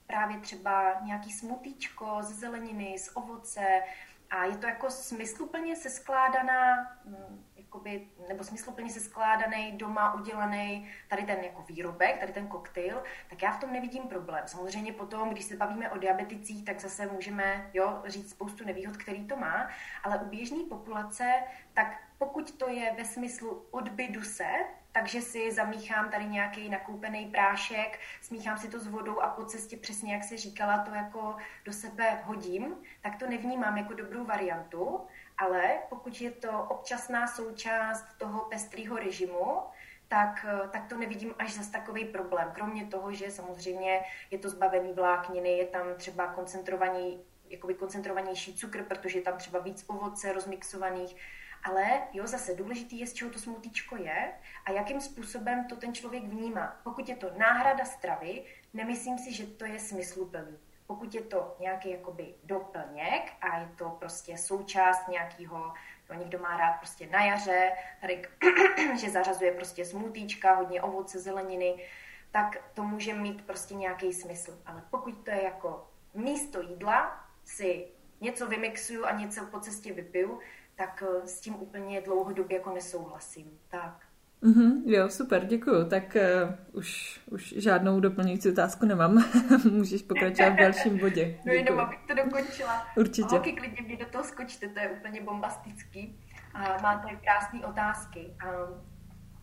právě 0.06 0.38
třeba 0.38 1.00
nějaký 1.02 1.32
smutíčko 1.32 2.18
z 2.20 2.32
zeleniny, 2.32 2.98
z 2.98 3.16
ovoce 3.16 3.82
a 4.30 4.44
je 4.44 4.56
to 4.56 4.66
jako 4.66 4.90
smysluplně 4.90 5.76
se 5.76 5.90
skládaná, 5.90 6.74
mm, 7.04 7.44
jakoby, 7.56 8.08
nebo 8.28 8.44
smysluplně 8.44 8.90
se 8.90 9.00
skládaný, 9.00 9.72
doma 9.72 10.14
udělaný 10.14 10.90
tady 11.08 11.22
ten 11.22 11.44
jako 11.44 11.62
výrobek, 11.62 12.18
tady 12.20 12.32
ten 12.32 12.46
koktejl, 12.46 13.02
tak 13.30 13.42
já 13.42 13.52
v 13.52 13.60
tom 13.60 13.72
nevidím 13.72 14.02
problém. 14.02 14.42
Samozřejmě 14.46 14.92
potom, 14.92 15.30
když 15.30 15.44
se 15.44 15.56
bavíme 15.56 15.90
o 15.90 15.98
diabeticích, 15.98 16.64
tak 16.64 16.80
zase 16.80 17.06
můžeme 17.06 17.70
jo, 17.74 18.02
říct 18.06 18.30
spoustu 18.30 18.64
nevýhod, 18.64 18.96
který 18.96 19.26
to 19.26 19.36
má, 19.36 19.68
ale 20.04 20.18
u 20.18 20.24
běžné 20.24 20.58
populace, 20.68 21.32
tak 21.74 22.02
pokud 22.18 22.58
to 22.58 22.68
je 22.68 22.94
ve 22.96 23.04
smyslu 23.04 23.66
odbydu 23.70 24.22
se, 24.22 24.50
takže 24.96 25.20
si 25.20 25.52
zamíchám 25.52 26.10
tady 26.10 26.24
nějaký 26.24 26.68
nakoupený 26.68 27.26
prášek, 27.26 27.98
smíchám 28.20 28.58
si 28.58 28.68
to 28.68 28.80
s 28.80 28.86
vodou 28.86 29.20
a 29.20 29.28
po 29.28 29.44
cestě 29.44 29.76
přesně, 29.76 30.14
jak 30.14 30.24
se 30.24 30.36
říkala, 30.36 30.78
to 30.78 30.94
jako 30.94 31.36
do 31.64 31.72
sebe 31.72 32.20
hodím, 32.24 32.74
tak 33.02 33.16
to 33.16 33.26
nevnímám 33.26 33.76
jako 33.76 33.92
dobrou 33.92 34.24
variantu, 34.24 35.00
ale 35.38 35.78
pokud 35.88 36.20
je 36.20 36.30
to 36.30 36.62
občasná 36.62 37.26
součást 37.26 38.04
toho 38.18 38.40
pestrého 38.40 38.96
režimu, 38.96 39.62
tak, 40.08 40.46
tak 40.70 40.86
to 40.88 40.96
nevidím 40.96 41.34
až 41.38 41.54
zase 41.54 41.72
takový 41.72 42.04
problém. 42.04 42.52
Kromě 42.54 42.86
toho, 42.86 43.12
že 43.12 43.30
samozřejmě 43.30 44.00
je 44.30 44.38
to 44.38 44.50
zbavený 44.50 44.92
vlákniny, 44.92 45.58
je 45.58 45.66
tam 45.66 45.86
třeba 45.96 46.26
koncentrovaný, 46.26 47.20
jakoby 47.48 47.74
koncentrovanější 47.74 48.54
cukr, 48.54 48.82
protože 48.82 49.18
je 49.18 49.22
tam 49.22 49.38
třeba 49.38 49.58
víc 49.58 49.84
ovoce 49.86 50.32
rozmixovaných, 50.32 51.16
Ale 51.64 52.02
jo, 52.12 52.26
zase 52.26 52.54
důležitý 52.54 52.98
je, 52.98 53.06
z 53.06 53.12
čeho 53.12 53.30
to 53.30 53.38
smutíčko 53.38 53.96
je 53.96 54.32
a 54.64 54.70
jakým 54.70 55.00
způsobem 55.00 55.64
to 55.68 55.76
ten 55.76 55.94
člověk 55.94 56.24
vnímá. 56.24 56.80
Pokud 56.84 57.08
je 57.08 57.16
to 57.16 57.30
náhrada 57.36 57.84
stravy, 57.84 58.44
nemyslím 58.74 59.18
si, 59.18 59.32
že 59.32 59.46
to 59.46 59.64
je 59.64 59.78
smysluplný. 59.78 60.58
Pokud 60.86 61.14
je 61.14 61.22
to 61.22 61.56
nějaký 61.60 61.90
jakoby 61.90 62.34
doplněk 62.44 63.32
a 63.40 63.58
je 63.58 63.68
to 63.76 63.90
prostě 63.90 64.38
součást 64.38 65.08
nějakého, 65.08 65.74
no, 66.10 66.18
někdo 66.18 66.38
má 66.38 66.56
rád 66.56 66.72
prostě 66.72 67.06
na 67.06 67.24
jaře, 67.24 67.72
tady, 68.00 68.22
že 69.00 69.10
zařazuje 69.10 69.52
prostě 69.52 69.84
smutíčka, 69.84 70.54
hodně 70.54 70.82
ovoce, 70.82 71.18
zeleniny, 71.18 71.86
tak 72.30 72.56
to 72.74 72.82
může 72.82 73.14
mít 73.14 73.46
prostě 73.46 73.74
nějaký 73.74 74.12
smysl. 74.12 74.62
Ale 74.66 74.82
pokud 74.90 75.24
to 75.24 75.30
je 75.30 75.42
jako 75.42 75.90
místo 76.14 76.60
jídla, 76.60 77.26
si 77.44 77.88
něco 78.20 78.46
vymixuju 78.46 79.04
a 79.04 79.12
něco 79.12 79.46
po 79.46 79.60
cestě 79.60 79.92
vypiju, 79.92 80.40
tak 80.76 81.04
eh, 81.06 81.26
s 81.26 81.40
tím 81.40 81.54
úplně 81.54 82.00
dlouhodobě 82.00 82.56
jako 82.56 82.74
nesouhlasím. 82.74 83.58
Tak. 83.68 84.06
Mm-hmm, 84.42 84.82
jo, 84.84 85.08
super, 85.08 85.44
děkuju. 85.44 85.88
Tak 85.88 86.16
uh, 86.16 86.78
už, 86.78 87.20
už 87.30 87.54
žádnou 87.56 88.00
doplňující 88.00 88.48
otázku 88.48 88.86
nemám. 88.86 89.24
Můžeš 89.70 90.02
pokračovat 90.02 90.50
v 90.50 90.56
dalším 90.56 90.98
bodě. 90.98 91.24
Děkuju. 91.24 91.42
No 91.46 91.52
jenom, 91.52 91.80
abych 91.80 91.98
to 92.06 92.14
dokončila. 92.14 92.86
Určitě. 92.96 93.28
Holky, 93.28 93.52
klidně 93.52 93.82
mě 93.82 93.96
do 93.96 94.06
toho 94.06 94.24
skočte, 94.24 94.68
to 94.68 94.80
je 94.80 94.90
úplně 94.90 95.20
bombastický. 95.20 96.20
A 96.54 96.82
máte 96.82 97.16
krásné 97.16 97.66
otázky. 97.66 98.34
A 98.40 98.46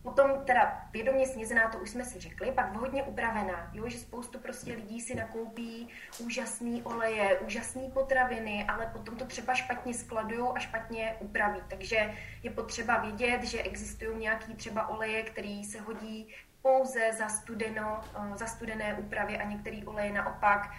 Potom 0.04 0.44
teda 0.44 0.88
vědomě 0.92 1.26
snězená, 1.26 1.68
to 1.68 1.78
už 1.78 1.90
jsme 1.90 2.04
si 2.04 2.20
řekli, 2.20 2.52
pak 2.52 2.72
vhodně 2.72 3.02
upravená, 3.02 3.70
jo, 3.72 3.88
že 3.88 3.98
spoustu 3.98 4.38
prostě 4.38 4.72
lidí 4.72 5.00
si 5.00 5.14
nakoupí 5.14 5.88
úžasný 6.18 6.82
oleje, 6.82 7.38
úžasné 7.38 7.82
potraviny, 7.94 8.64
ale 8.68 8.90
potom 8.92 9.16
to 9.16 9.24
třeba 9.24 9.54
špatně 9.54 9.94
skladují 9.94 10.48
a 10.54 10.58
špatně 10.58 11.16
upraví. 11.20 11.60
Takže 11.68 12.14
je 12.42 12.50
potřeba 12.50 12.98
vědět, 12.98 13.42
že 13.44 13.62
existují 13.62 14.18
nějaký 14.18 14.54
třeba 14.54 14.88
oleje, 14.88 15.22
který 15.22 15.64
se 15.64 15.80
hodí 15.80 16.34
pouze 16.62 17.12
za, 17.12 17.28
studeno, 17.28 18.00
eh, 18.14 18.36
za 18.38 18.46
studené 18.46 18.94
úpravy 18.94 19.38
a 19.38 19.48
některé 19.48 19.80
oleje 19.86 20.12
naopak 20.12 20.70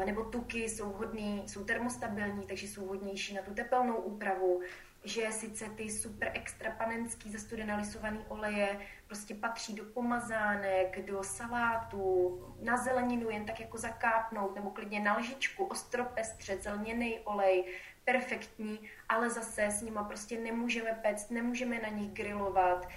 eh, 0.00 0.04
nebo 0.04 0.24
tuky 0.24 0.68
jsou 0.68 0.92
hodný, 0.92 1.42
jsou 1.46 1.64
termostabilní, 1.64 2.46
takže 2.46 2.66
jsou 2.66 2.86
hodnější 2.86 3.34
na 3.34 3.42
tu 3.42 3.54
tepelnou 3.54 3.96
úpravu 3.96 4.60
že 5.04 5.32
sice 5.32 5.68
ty 5.68 5.90
super 5.90 6.30
extra 6.34 6.70
panenský 6.70 7.32
zastudené 7.32 7.76
lisované 7.76 8.18
oleje 8.28 8.78
prostě 9.06 9.34
patří 9.34 9.74
do 9.74 9.84
pomazánek, 9.84 11.06
do 11.06 11.22
salátu, 11.22 12.40
na 12.60 12.76
zeleninu 12.76 13.30
jen 13.30 13.44
tak 13.44 13.60
jako 13.60 13.78
zakápnout, 13.78 14.54
nebo 14.54 14.70
klidně 14.70 15.00
na 15.00 15.16
lžičku, 15.16 15.64
ostropestřet, 15.64 16.62
zelněný 16.62 17.18
olej, 17.18 17.64
perfektní, 18.04 18.80
ale 19.08 19.30
zase 19.30 19.64
s 19.64 19.82
nima 19.82 20.04
prostě 20.04 20.40
nemůžeme 20.40 20.98
péct, 21.02 21.30
nemůžeme 21.30 21.78
na 21.78 21.88
nich 21.88 22.12
grilovat, 22.12 22.88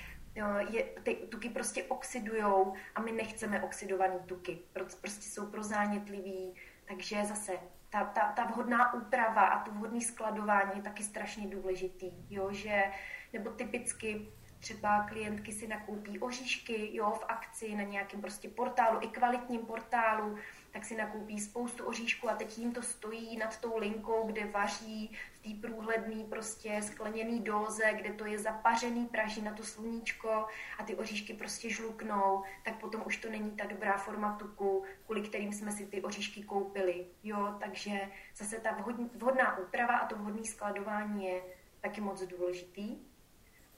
je, 0.69 0.83
ty 1.03 1.15
tuky 1.15 1.49
prostě 1.49 1.83
oxidujou 1.83 2.73
a 2.95 3.01
my 3.01 3.11
nechceme 3.11 3.63
oxidované 3.63 4.19
tuky, 4.19 4.59
prostě 4.73 5.29
jsou 5.29 5.45
prozánětlivý, 5.45 6.55
takže 6.87 7.25
zase 7.25 7.51
ta, 7.89 8.03
ta, 8.05 8.31
ta 8.31 8.43
vhodná 8.43 8.93
úprava 8.93 9.41
a 9.41 9.63
to 9.63 9.71
vhodné 9.71 10.01
skladování 10.01 10.71
je 10.75 10.81
taky 10.81 11.03
strašně 11.03 11.47
důležitý, 11.47 12.11
jo, 12.29 12.53
že, 12.53 12.83
nebo 13.33 13.49
typicky 13.49 14.27
třeba 14.59 15.03
klientky 15.03 15.51
si 15.51 15.67
nakoupí 15.67 16.19
oříšky, 16.19 16.95
jo, 16.95 17.11
v 17.11 17.25
akci 17.27 17.75
na 17.75 17.83
nějakém 17.83 18.21
prostě 18.21 18.49
portálu, 18.49 18.99
i 19.01 19.07
kvalitním 19.07 19.61
portálu, 19.61 20.37
tak 20.71 20.85
si 20.85 20.95
nakoupí 20.95 21.39
spoustu 21.39 21.85
oříšků 21.85 22.29
a 22.29 22.35
teď 22.35 22.57
jim 22.57 22.73
to 22.73 22.81
stojí 22.81 23.37
nad 23.37 23.59
tou 23.59 23.77
linkou, 23.77 24.27
kde 24.27 24.45
vaří 24.45 25.17
té 25.45 25.67
průhledný 25.67 26.23
prostě 26.23 26.81
skleněný 26.81 27.39
dóze, 27.39 27.93
kde 27.93 28.13
to 28.13 28.25
je 28.25 28.39
zapařený, 28.39 29.05
praží 29.05 29.41
na 29.41 29.53
to 29.53 29.63
sluníčko 29.63 30.45
a 30.77 30.83
ty 30.83 30.95
oříšky 30.95 31.33
prostě 31.33 31.69
žluknou, 31.69 32.43
tak 32.65 32.79
potom 32.79 33.03
už 33.05 33.17
to 33.17 33.29
není 33.29 33.51
ta 33.51 33.65
dobrá 33.65 33.97
forma 33.97 34.35
tuku, 34.35 34.83
kvůli 35.05 35.21
kterým 35.21 35.53
jsme 35.53 35.71
si 35.71 35.85
ty 35.85 36.01
oříšky 36.01 36.43
koupili. 36.43 37.07
Jo, 37.23 37.55
takže 37.59 38.11
zase 38.35 38.59
ta 38.59 38.77
vhodná 39.13 39.57
úprava 39.57 39.97
a 39.97 40.07
to 40.07 40.15
vhodné 40.15 40.43
skladování 40.43 41.25
je 41.25 41.41
taky 41.81 42.01
moc 42.01 42.23
důležitý. 42.23 42.97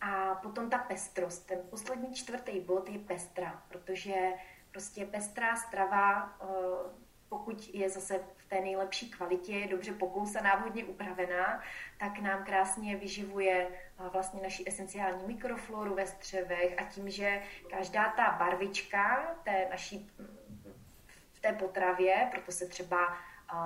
A 0.02 0.36
potom 0.36 0.70
ta 0.70 0.78
pestrost. 0.78 1.48
Ten 1.48 1.60
poslední 1.70 2.14
čtvrtý 2.14 2.60
bod 2.60 2.90
je 2.90 3.00
pestra, 3.00 3.64
protože 3.68 4.14
prostě 4.72 5.06
pestrá 5.06 5.56
strava, 5.56 6.38
eh, 6.42 7.07
pokud 7.30 7.70
je 7.74 7.90
zase 7.90 8.20
v 8.38 8.46
té 8.46 8.62
nejlepší 8.62 9.10
kvalitě, 9.10 9.52
je 9.52 9.68
dobře 9.68 9.94
pokousaná, 9.94 10.56
vhodně 10.56 10.86
upravená, 10.86 11.62
tak 12.00 12.20
nám 12.20 12.46
krásně 12.46 12.96
vyživuje 12.96 13.68
vlastně 14.14 14.42
naši 14.42 14.64
esenciální 14.68 15.28
mikrofloru 15.28 15.96
ve 15.96 16.08
střevech 16.08 16.76
a 16.82 16.84
tím, 16.84 17.10
že 17.10 17.42
každá 17.70 18.14
ta 18.18 18.32
barvička 18.32 19.36
té 19.44 19.68
naší 19.70 20.12
v 21.34 21.40
té 21.40 21.54
potravě, 21.54 22.28
proto 22.32 22.52
se 22.52 22.68
třeba 22.68 23.18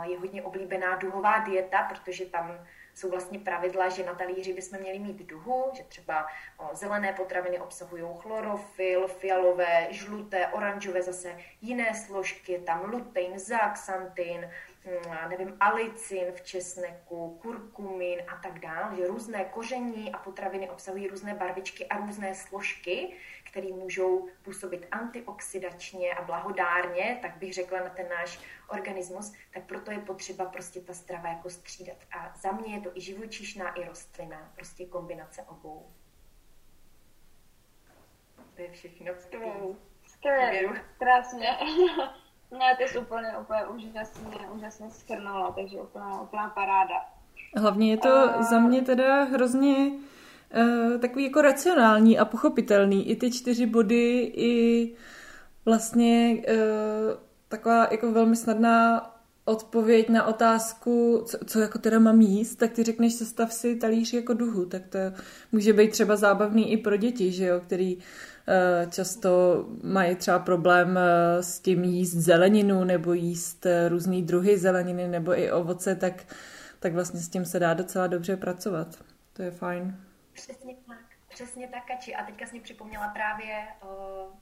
je 0.03 0.20
hodně 0.20 0.44
oblíbená 0.44 0.96
duhová 0.96 1.39
dieta, 1.39 1.84
protože 1.84 2.25
tam 2.25 2.65
jsou 3.01 3.10
vlastně 3.10 3.39
pravidla, 3.39 3.89
že 3.89 4.05
na 4.05 4.13
talíři 4.13 4.53
bychom 4.53 4.79
měli 4.79 5.00
mít 5.00 5.25
duhu, 5.25 5.72
že 5.74 5.84
třeba 5.84 6.27
zelené 6.74 7.13
potraviny 7.13 7.60
obsahují 7.60 8.03
chlorofil, 8.17 9.08
fialové, 9.08 9.88
žluté, 9.89 10.48
oranžové, 10.48 11.01
zase 11.01 11.38
jiné 11.62 11.93
složky, 11.93 12.60
tam 12.65 12.91
lutein, 12.91 13.39
zaxantin, 13.39 14.50
hm, 14.86 15.29
nevím, 15.29 15.58
alicin 15.60 16.31
v 16.31 16.41
česneku, 16.41 17.39
kurkumin 17.41 18.22
a 18.27 18.36
tak 18.43 18.60
dále, 18.60 18.96
že 18.96 19.08
různé 19.08 19.46
koření 19.46 20.12
a 20.12 20.17
potraviny 20.17 20.70
obsahují 20.70 21.08
různé 21.08 21.34
barvičky 21.34 21.88
a 21.88 21.98
různé 21.98 22.36
složky, 22.36 23.13
které 23.51 23.67
můžou 23.67 24.27
působit 24.41 24.88
antioxidačně 24.91 26.13
a 26.13 26.22
blahodárně, 26.22 27.20
tak 27.22 27.38
bych 27.38 27.53
řekla 27.53 27.79
na 27.79 27.89
ten 27.89 28.10
náš 28.10 28.39
organismus, 28.67 29.34
tak 29.53 29.63
proto 29.63 29.91
je 29.91 30.00
potřeba 30.00 30.46
prostě 30.46 30.81
ta 30.81 30.93
strava 30.93 31.29
jako 31.29 31.50
střídat. 31.50 31.98
A 32.20 32.34
za 32.38 32.51
mě 32.51 32.75
je 32.75 32.81
to 32.81 32.89
i 32.98 33.01
živočišná, 33.01 33.70
i 33.74 33.86
rostlina, 33.86 34.51
prostě 34.55 34.86
kombinace 34.86 35.43
obou. 35.43 35.86
To 38.55 38.62
je 38.62 38.72
všechno. 38.72 39.13
Skvělé, 40.08 40.84
krásně. 41.00 41.48
Ne, 42.60 42.75
to 42.75 42.84
je 42.84 43.03
úplně, 43.03 43.38
úplně 43.38 43.65
úžasně, 43.65 44.38
úžasně 44.51 44.91
schrnula, 44.91 45.51
takže 45.51 45.81
úplná, 45.81 46.22
úplná 46.22 46.50
paráda. 46.50 47.05
Hlavně 47.58 47.91
je 47.91 47.98
to 47.98 48.10
uh, 48.10 48.41
za 48.43 48.60
mě 48.60 48.81
teda 48.81 49.24
hrozně 49.24 49.91
takový 51.00 51.24
jako 51.24 51.41
racionální 51.41 52.20
a 52.20 52.25
pochopitelný. 52.25 53.10
I 53.10 53.15
ty 53.15 53.31
čtyři 53.31 53.65
body, 53.65 54.31
i 54.36 54.96
vlastně 55.65 56.43
uh, 56.50 56.55
taková 57.48 57.88
jako 57.91 58.12
velmi 58.12 58.36
snadná 58.36 59.08
odpověď 59.46 60.10
na 60.10 60.25
otázku, 60.25 61.24
co, 61.25 61.38
co 61.46 61.60
jako 61.60 61.79
teda 61.79 62.00
mám 62.00 62.22
jíst, 62.22 62.55
tak 62.55 62.72
ty 62.72 62.84
řekneš, 62.84 63.13
sestav 63.13 63.53
si 63.53 63.75
talíř 63.75 64.13
jako 64.13 64.34
duhu, 64.34 64.65
tak 64.65 64.88
to 64.88 65.00
může 65.51 65.74
být 65.74 65.91
třeba 65.91 66.15
zábavný 66.15 66.72
i 66.72 66.77
pro 66.77 66.98
děti, 66.98 67.31
že 67.31 67.46
jo, 67.46 67.60
který 67.60 67.96
uh, 67.96 68.01
často 68.89 69.65
mají 69.84 70.15
třeba 70.15 70.39
problém 70.39 71.00
s 71.41 71.60
tím 71.60 71.84
jíst 71.84 72.13
zeleninu 72.13 72.84
nebo 72.84 73.13
jíst 73.13 73.67
různý 73.88 74.24
druhy 74.24 74.58
zeleniny 74.58 75.08
nebo 75.08 75.39
i 75.39 75.51
ovoce, 75.51 75.96
tak, 75.96 76.24
tak 76.79 76.93
vlastně 76.93 77.20
s 77.20 77.29
tím 77.29 77.46
se 77.46 77.60
dá 77.60 77.74
docela 77.74 78.08
dobře 78.08 78.38
pracovat. 78.38 78.88
To 79.34 79.41
je 79.41 79.51
fajn. 79.51 79.96
Přesně 80.33 80.75
tak. 80.88 81.11
Přesně 81.33 81.67
tak, 81.67 81.85
Kači. 81.85 82.15
A 82.15 82.23
teďka 82.23 82.45
jsi 82.45 82.55
mi 82.55 82.61
připomněla 82.61 83.07
právě 83.07 83.67
uh, 83.83 83.89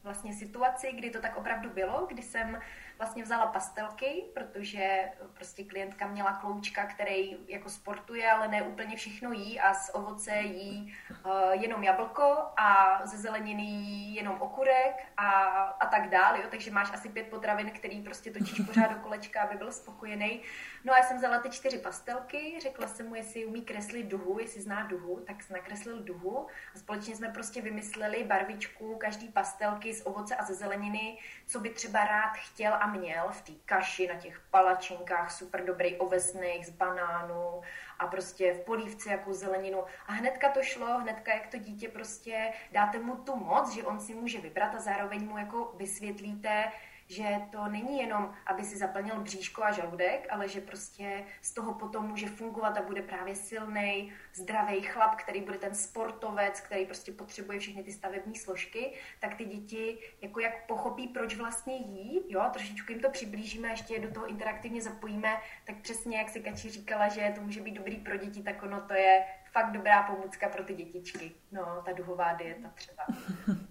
vlastně 0.03 0.33
situaci, 0.33 0.91
kdy 0.91 1.09
to 1.09 1.21
tak 1.21 1.37
opravdu 1.37 1.69
bylo, 1.69 2.05
kdy 2.05 2.21
jsem 2.21 2.59
vlastně 2.97 3.23
vzala 3.23 3.45
pastelky, 3.45 4.25
protože 4.33 5.11
prostě 5.33 5.63
klientka 5.63 6.07
měla 6.07 6.33
kloučka, 6.33 6.85
který 6.85 7.37
jako 7.47 7.69
sportuje, 7.69 8.31
ale 8.31 8.47
ne 8.47 8.63
úplně 8.63 8.95
všechno 8.95 9.31
jí 9.31 9.59
a 9.59 9.73
z 9.73 9.91
ovoce 9.93 10.35
jí 10.35 10.95
uh, 11.25 11.31
jenom 11.51 11.83
jablko 11.83 12.37
a 12.57 12.99
ze 13.03 13.17
zeleniny 13.17 13.63
jí 13.63 14.15
jenom 14.15 14.41
okurek 14.41 15.07
a, 15.17 15.29
a 15.79 15.85
tak 15.85 16.09
dále. 16.09 16.41
Jo? 16.41 16.47
Takže 16.51 16.71
máš 16.71 16.93
asi 16.93 17.09
pět 17.09 17.27
potravin, 17.27 17.71
který 17.71 18.01
prostě 18.01 18.31
točíš 18.31 18.59
pořád 18.65 18.91
do 18.91 18.99
kolečka, 18.99 19.41
aby 19.41 19.57
byl 19.57 19.71
spokojený. 19.71 20.41
No 20.83 20.93
a 20.93 20.97
já 20.97 21.03
jsem 21.03 21.17
vzala 21.17 21.39
ty 21.39 21.49
čtyři 21.49 21.77
pastelky, 21.77 22.59
řekla 22.61 22.87
jsem 22.87 23.07
mu, 23.07 23.15
jestli 23.15 23.45
umí 23.45 23.61
kreslit 23.61 24.05
duhu, 24.05 24.39
jestli 24.39 24.61
zná 24.61 24.83
duhu, 24.83 25.19
tak 25.27 25.49
nakreslil 25.49 26.03
duhu 26.03 26.47
společně 26.79 27.15
jsme 27.15 27.29
prostě 27.29 27.61
vymysleli 27.61 28.23
barvičku 28.23 28.95
každý 28.95 29.27
pastelky 29.27 29.93
z 29.93 30.05
ovoce 30.05 30.35
a 30.35 30.45
ze 30.45 30.53
zeleniny, 30.53 31.17
co 31.45 31.59
by 31.59 31.69
třeba 31.69 32.05
rád 32.05 32.33
chtěl 32.33 32.73
a 32.73 32.87
měl 32.87 33.29
v 33.31 33.41
té 33.41 33.51
kaši, 33.65 34.07
na 34.07 34.15
těch 34.15 34.41
palačinkách, 34.51 35.31
super 35.31 35.65
dobrý 35.65 35.97
ovesných 35.97 36.67
z 36.67 36.69
banánů 36.69 37.61
a 37.99 38.07
prostě 38.07 38.53
v 38.53 38.59
polívce 38.59 39.11
jakou 39.11 39.33
zeleninu. 39.33 39.83
A 40.07 40.11
hnedka 40.11 40.49
to 40.49 40.63
šlo, 40.63 40.99
hnedka 40.99 41.33
jak 41.33 41.47
to 41.47 41.57
dítě 41.57 41.89
prostě 41.89 42.53
dáte 42.71 42.99
mu 42.99 43.15
tu 43.15 43.35
moc, 43.35 43.73
že 43.73 43.83
on 43.83 43.99
si 43.99 44.15
může 44.15 44.41
vybrat 44.41 44.75
a 44.75 44.79
zároveň 44.79 45.27
mu 45.27 45.37
jako 45.37 45.73
vysvětlíte, 45.77 46.71
že 47.09 47.41
to 47.51 47.67
není 47.67 47.99
jenom, 47.99 48.33
aby 48.45 48.63
si 48.63 48.77
zaplnil 48.77 49.19
bříško 49.21 49.63
a 49.63 49.71
žaludek, 49.71 50.27
ale 50.29 50.47
že 50.47 50.61
prostě 50.61 51.23
z 51.41 51.53
toho 51.53 51.73
potom 51.73 52.07
může 52.07 52.27
fungovat 52.27 52.77
a 52.77 52.81
bude 52.81 53.01
právě 53.01 53.35
silný, 53.35 54.13
zdravý 54.33 54.81
chlap, 54.81 55.15
který 55.15 55.41
bude 55.41 55.57
ten 55.57 55.75
sportovec, 55.75 56.61
který 56.61 56.85
prostě 56.85 57.11
potřebuje 57.11 57.59
všechny 57.59 57.83
ty 57.83 57.91
stavební 57.91 58.35
složky, 58.35 58.93
tak 59.19 59.35
ty 59.35 59.45
děti 59.45 59.97
jako 60.21 60.39
jak 60.39 60.67
pochopí, 60.67 61.07
proč 61.07 61.35
vlastně 61.35 61.75
jí, 61.75 62.21
jo, 62.29 62.43
trošičku 62.53 62.91
jim 62.91 63.01
to 63.01 63.09
přiblížíme, 63.09 63.69
ještě 63.69 63.99
do 63.99 64.11
toho 64.11 64.27
interaktivně 64.27 64.81
zapojíme, 64.81 65.37
tak 65.65 65.75
přesně 65.81 66.17
jak 66.17 66.29
si 66.29 66.39
Kači 66.39 66.69
říkala, 66.69 67.07
že 67.07 67.33
to 67.35 67.41
může 67.41 67.61
být 67.61 67.71
dobrý 67.71 67.95
pro 67.95 68.17
děti, 68.17 68.43
tak 68.43 68.63
ono 68.63 68.81
to 68.81 68.93
je 68.93 69.25
fakt 69.51 69.71
dobrá 69.71 70.03
pomůcka 70.03 70.49
pro 70.49 70.63
ty 70.63 70.73
dětičky. 70.73 71.31
No, 71.51 71.81
ta 71.85 71.91
duhová 71.91 72.33
dieta 72.33 72.71
třeba. 72.75 73.03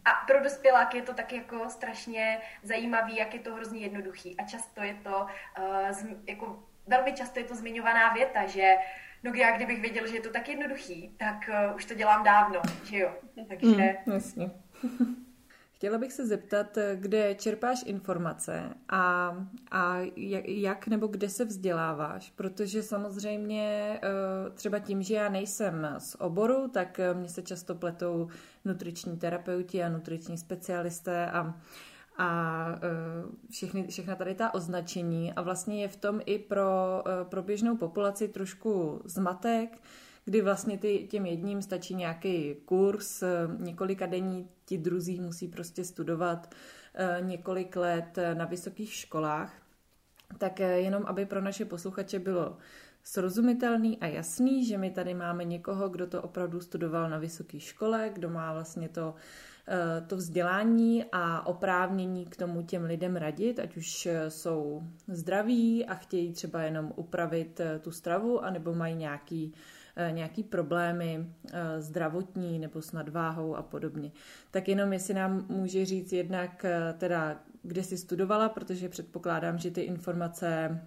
A 0.04 0.10
pro 0.26 0.42
dospěláky 0.42 0.96
je 0.96 1.02
to 1.02 1.14
taky 1.14 1.36
jako 1.36 1.70
strašně 1.70 2.40
zajímavý, 2.62 3.16
jak 3.16 3.34
je 3.34 3.40
to 3.40 3.54
hrozně 3.54 3.80
jednoduchý. 3.80 4.36
A 4.40 4.44
často 4.44 4.82
je 4.82 4.94
to, 4.94 5.26
uh, 5.58 6.08
jako 6.26 6.62
velmi 6.86 7.12
často 7.12 7.38
je 7.38 7.44
to 7.44 7.54
zmiňovaná 7.54 8.12
věta, 8.12 8.46
že 8.46 8.76
no 9.22 9.34
já 9.34 9.56
kdybych 9.56 9.80
věděl, 9.80 10.06
že 10.06 10.14
je 10.14 10.20
to 10.22 10.30
tak 10.30 10.48
jednoduchý, 10.48 11.14
tak 11.16 11.50
uh, 11.70 11.76
už 11.76 11.84
to 11.84 11.94
dělám 11.94 12.24
dávno, 12.24 12.62
že 12.84 12.98
jo. 12.98 13.14
Takže... 13.48 13.96
Mm, 14.06 14.12
jasně. 14.14 14.50
Chtěla 15.78 15.98
bych 15.98 16.12
se 16.12 16.26
zeptat, 16.26 16.78
kde 16.94 17.34
čerpáš 17.34 17.82
informace 17.86 18.74
a, 18.88 19.36
a 19.70 19.96
jak 20.44 20.86
nebo 20.86 21.06
kde 21.06 21.28
se 21.28 21.44
vzděláváš, 21.44 22.32
protože 22.36 22.82
samozřejmě 22.82 23.98
eh, 24.02 24.50
třeba 24.54 24.78
tím, 24.78 25.02
že 25.02 25.14
já 25.14 25.28
nejsem 25.28 25.94
z 25.98 26.16
oboru, 26.18 26.68
tak 26.68 26.98
eh, 26.98 27.14
mě 27.14 27.28
se 27.28 27.42
často 27.42 27.74
pletou 27.74 28.28
nutriční 28.64 29.16
terapeuti 29.18 29.82
a 29.82 29.88
nutriční 29.88 30.38
specialisté 30.38 31.30
a, 31.30 31.54
a 32.18 32.66
eh, 32.74 33.48
všechny, 33.50 33.86
všechna 33.86 34.16
tady 34.16 34.34
ta 34.34 34.54
označení. 34.54 35.32
A 35.32 35.42
vlastně 35.42 35.82
je 35.82 35.88
v 35.88 35.96
tom 35.96 36.20
i 36.26 36.38
pro, 36.38 37.02
pro 37.24 37.42
běžnou 37.42 37.76
populaci 37.76 38.28
trošku 38.28 39.02
zmatek, 39.04 39.78
kdy 40.28 40.42
vlastně 40.42 40.78
ty, 40.78 41.06
těm 41.10 41.26
jedním 41.26 41.62
stačí 41.62 41.94
nějaký 41.94 42.54
kurz, 42.64 43.22
eh, 43.22 43.28
několika 43.58 44.06
denní, 44.06 44.48
ti 44.64 44.78
druzí 44.78 45.20
musí 45.20 45.48
prostě 45.48 45.84
studovat 45.84 46.54
eh, 46.94 47.18
několik 47.20 47.76
let 47.76 48.18
eh, 48.18 48.34
na 48.34 48.44
vysokých 48.44 48.94
školách. 48.94 49.52
Tak 50.38 50.60
jenom, 50.60 51.02
aby 51.06 51.26
pro 51.26 51.40
naše 51.40 51.64
posluchače 51.64 52.18
bylo 52.18 52.56
srozumitelný 53.04 53.98
a 53.98 54.06
jasný, 54.06 54.64
že 54.64 54.78
my 54.78 54.90
tady 54.90 55.14
máme 55.14 55.44
někoho, 55.44 55.88
kdo 55.88 56.06
to 56.06 56.22
opravdu 56.22 56.60
studoval 56.60 57.10
na 57.10 57.18
vysoké 57.18 57.60
škole, 57.60 58.10
kdo 58.12 58.28
má 58.28 58.52
vlastně 58.52 58.88
to, 58.88 59.14
to 60.06 60.16
vzdělání 60.16 61.04
a 61.12 61.46
oprávnění 61.46 62.26
k 62.26 62.36
tomu 62.36 62.62
těm 62.62 62.84
lidem 62.84 63.16
radit, 63.16 63.58
ať 63.58 63.76
už 63.76 64.08
jsou 64.28 64.82
zdraví 65.08 65.86
a 65.86 65.94
chtějí 65.94 66.32
třeba 66.32 66.62
jenom 66.62 66.92
upravit 66.96 67.60
tu 67.80 67.90
stravu, 67.90 68.44
anebo 68.44 68.74
mají 68.74 68.94
nějaký 68.94 69.54
Eh, 69.54 69.77
nějaký 70.10 70.42
problémy 70.42 71.26
eh, 71.52 71.82
zdravotní 71.82 72.58
nebo 72.58 72.82
s 72.82 72.92
nadváhou 72.92 73.56
a 73.56 73.62
podobně. 73.62 74.12
Tak 74.50 74.68
jenom 74.68 74.92
jestli 74.92 75.14
nám 75.14 75.46
může 75.48 75.84
říct 75.84 76.12
jednak 76.12 76.64
eh, 76.64 76.94
teda, 76.98 77.40
kde 77.62 77.82
jsi 77.82 77.98
studovala, 77.98 78.48
protože 78.48 78.88
předpokládám, 78.88 79.58
že 79.58 79.70
ty 79.70 79.80
informace 79.80 80.80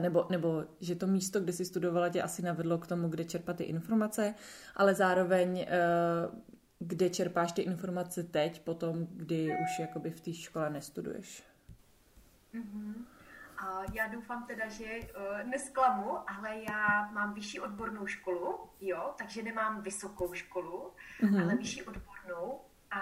nebo, 0.00 0.26
nebo 0.30 0.64
že 0.80 0.94
to 0.94 1.06
místo, 1.06 1.40
kde 1.40 1.52
jsi 1.52 1.64
studovala, 1.64 2.08
tě 2.08 2.22
asi 2.22 2.42
navedlo 2.42 2.78
k 2.78 2.86
tomu, 2.86 3.08
kde 3.08 3.24
čerpat 3.24 3.56
ty 3.56 3.64
informace, 3.64 4.34
ale 4.76 4.94
zároveň 4.94 5.66
kde 6.78 7.10
čerpáš 7.10 7.52
ty 7.52 7.62
informace 7.62 8.22
teď, 8.22 8.60
potom, 8.60 9.06
kdy 9.10 9.56
už 9.62 9.78
jakoby 9.78 10.10
v 10.10 10.20
té 10.20 10.32
škole 10.32 10.70
nestuduješ. 10.70 11.42
Mm-hmm. 12.54 12.94
A 13.62 13.82
já 13.92 14.06
doufám 14.06 14.46
teda, 14.46 14.68
že 14.68 14.84
uh, 14.84 15.48
nesklamu, 15.48 16.30
ale 16.30 16.58
já 16.68 17.10
mám 17.12 17.34
vyšší 17.34 17.60
odbornou 17.60 18.06
školu, 18.06 18.70
jo, 18.80 19.14
takže 19.18 19.42
nemám 19.42 19.82
vysokou 19.82 20.34
školu, 20.34 20.92
mm-hmm. 21.20 21.42
ale 21.42 21.56
vyšší 21.56 21.82
odbornou. 21.82 22.60
A 22.90 23.00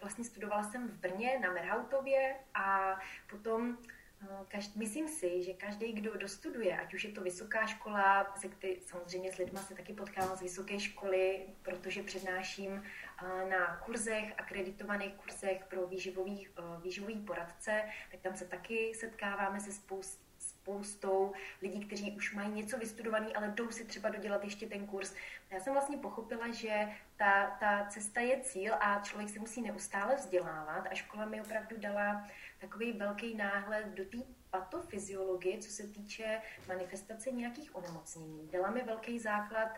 vlastně 0.00 0.24
studovala 0.24 0.62
jsem 0.62 0.88
v 0.88 0.92
Brně 0.92 1.38
na 1.42 1.52
Merhautově 1.52 2.36
a 2.54 2.98
potom 3.30 3.76
No, 4.22 4.46
každý, 4.48 4.78
myslím 4.78 5.08
si, 5.08 5.42
že 5.42 5.52
každý, 5.52 5.92
kdo 5.92 6.18
dostuduje, 6.18 6.78
ať 6.78 6.94
už 6.94 7.04
je 7.04 7.12
to 7.12 7.20
vysoká 7.20 7.66
škola, 7.66 8.34
se 8.36 8.48
který, 8.48 8.76
samozřejmě 8.86 9.32
s 9.32 9.36
lidma 9.36 9.60
se 9.60 9.74
taky 9.74 9.92
potkávám 9.92 10.36
z 10.36 10.40
vysoké 10.40 10.80
školy, 10.80 11.46
protože 11.62 12.02
přednáším 12.02 12.82
na 13.22 13.76
kurzech, 13.76 14.34
akreditovaných 14.38 15.14
kurzech 15.14 15.64
pro 15.64 15.86
výživový, 15.86 16.48
výživový 16.82 17.20
poradce, 17.20 17.82
tak 18.10 18.20
tam 18.20 18.36
se 18.36 18.44
taky 18.44 18.92
setkáváme 18.94 19.60
se 19.60 19.72
spoust, 19.72 20.28
spoustou 20.38 21.32
lidí, 21.62 21.86
kteří 21.86 22.12
už 22.12 22.34
mají 22.34 22.50
něco 22.50 22.78
vystudovaný, 22.78 23.36
ale 23.36 23.48
jdou 23.48 23.70
si 23.70 23.84
třeba 23.84 24.08
dodělat 24.08 24.44
ještě 24.44 24.66
ten 24.66 24.86
kurz. 24.86 25.14
Já 25.50 25.60
jsem 25.60 25.72
vlastně 25.72 25.96
pochopila, 25.96 26.52
že 26.52 26.88
ta, 27.16 27.56
ta 27.60 27.86
cesta 27.88 28.20
je 28.20 28.40
cíl 28.40 28.74
a 28.80 29.00
člověk 29.00 29.30
se 29.30 29.38
musí 29.38 29.62
neustále 29.62 30.16
vzdělávat 30.16 30.86
a 30.90 30.94
škola 30.94 31.24
mi 31.24 31.40
opravdu 31.40 31.76
dala 31.76 32.26
takový 32.60 32.92
velký 32.92 33.34
náhled 33.34 33.86
do 33.86 34.04
té 34.04 34.18
patofyziologie, 34.50 35.58
co 35.58 35.70
se 35.70 35.86
týče 35.86 36.42
manifestace 36.68 37.30
nějakých 37.30 37.76
onemocnění. 37.76 38.48
Dala 38.52 38.70
mi 38.70 38.82
velký 38.82 39.18
základ 39.18 39.68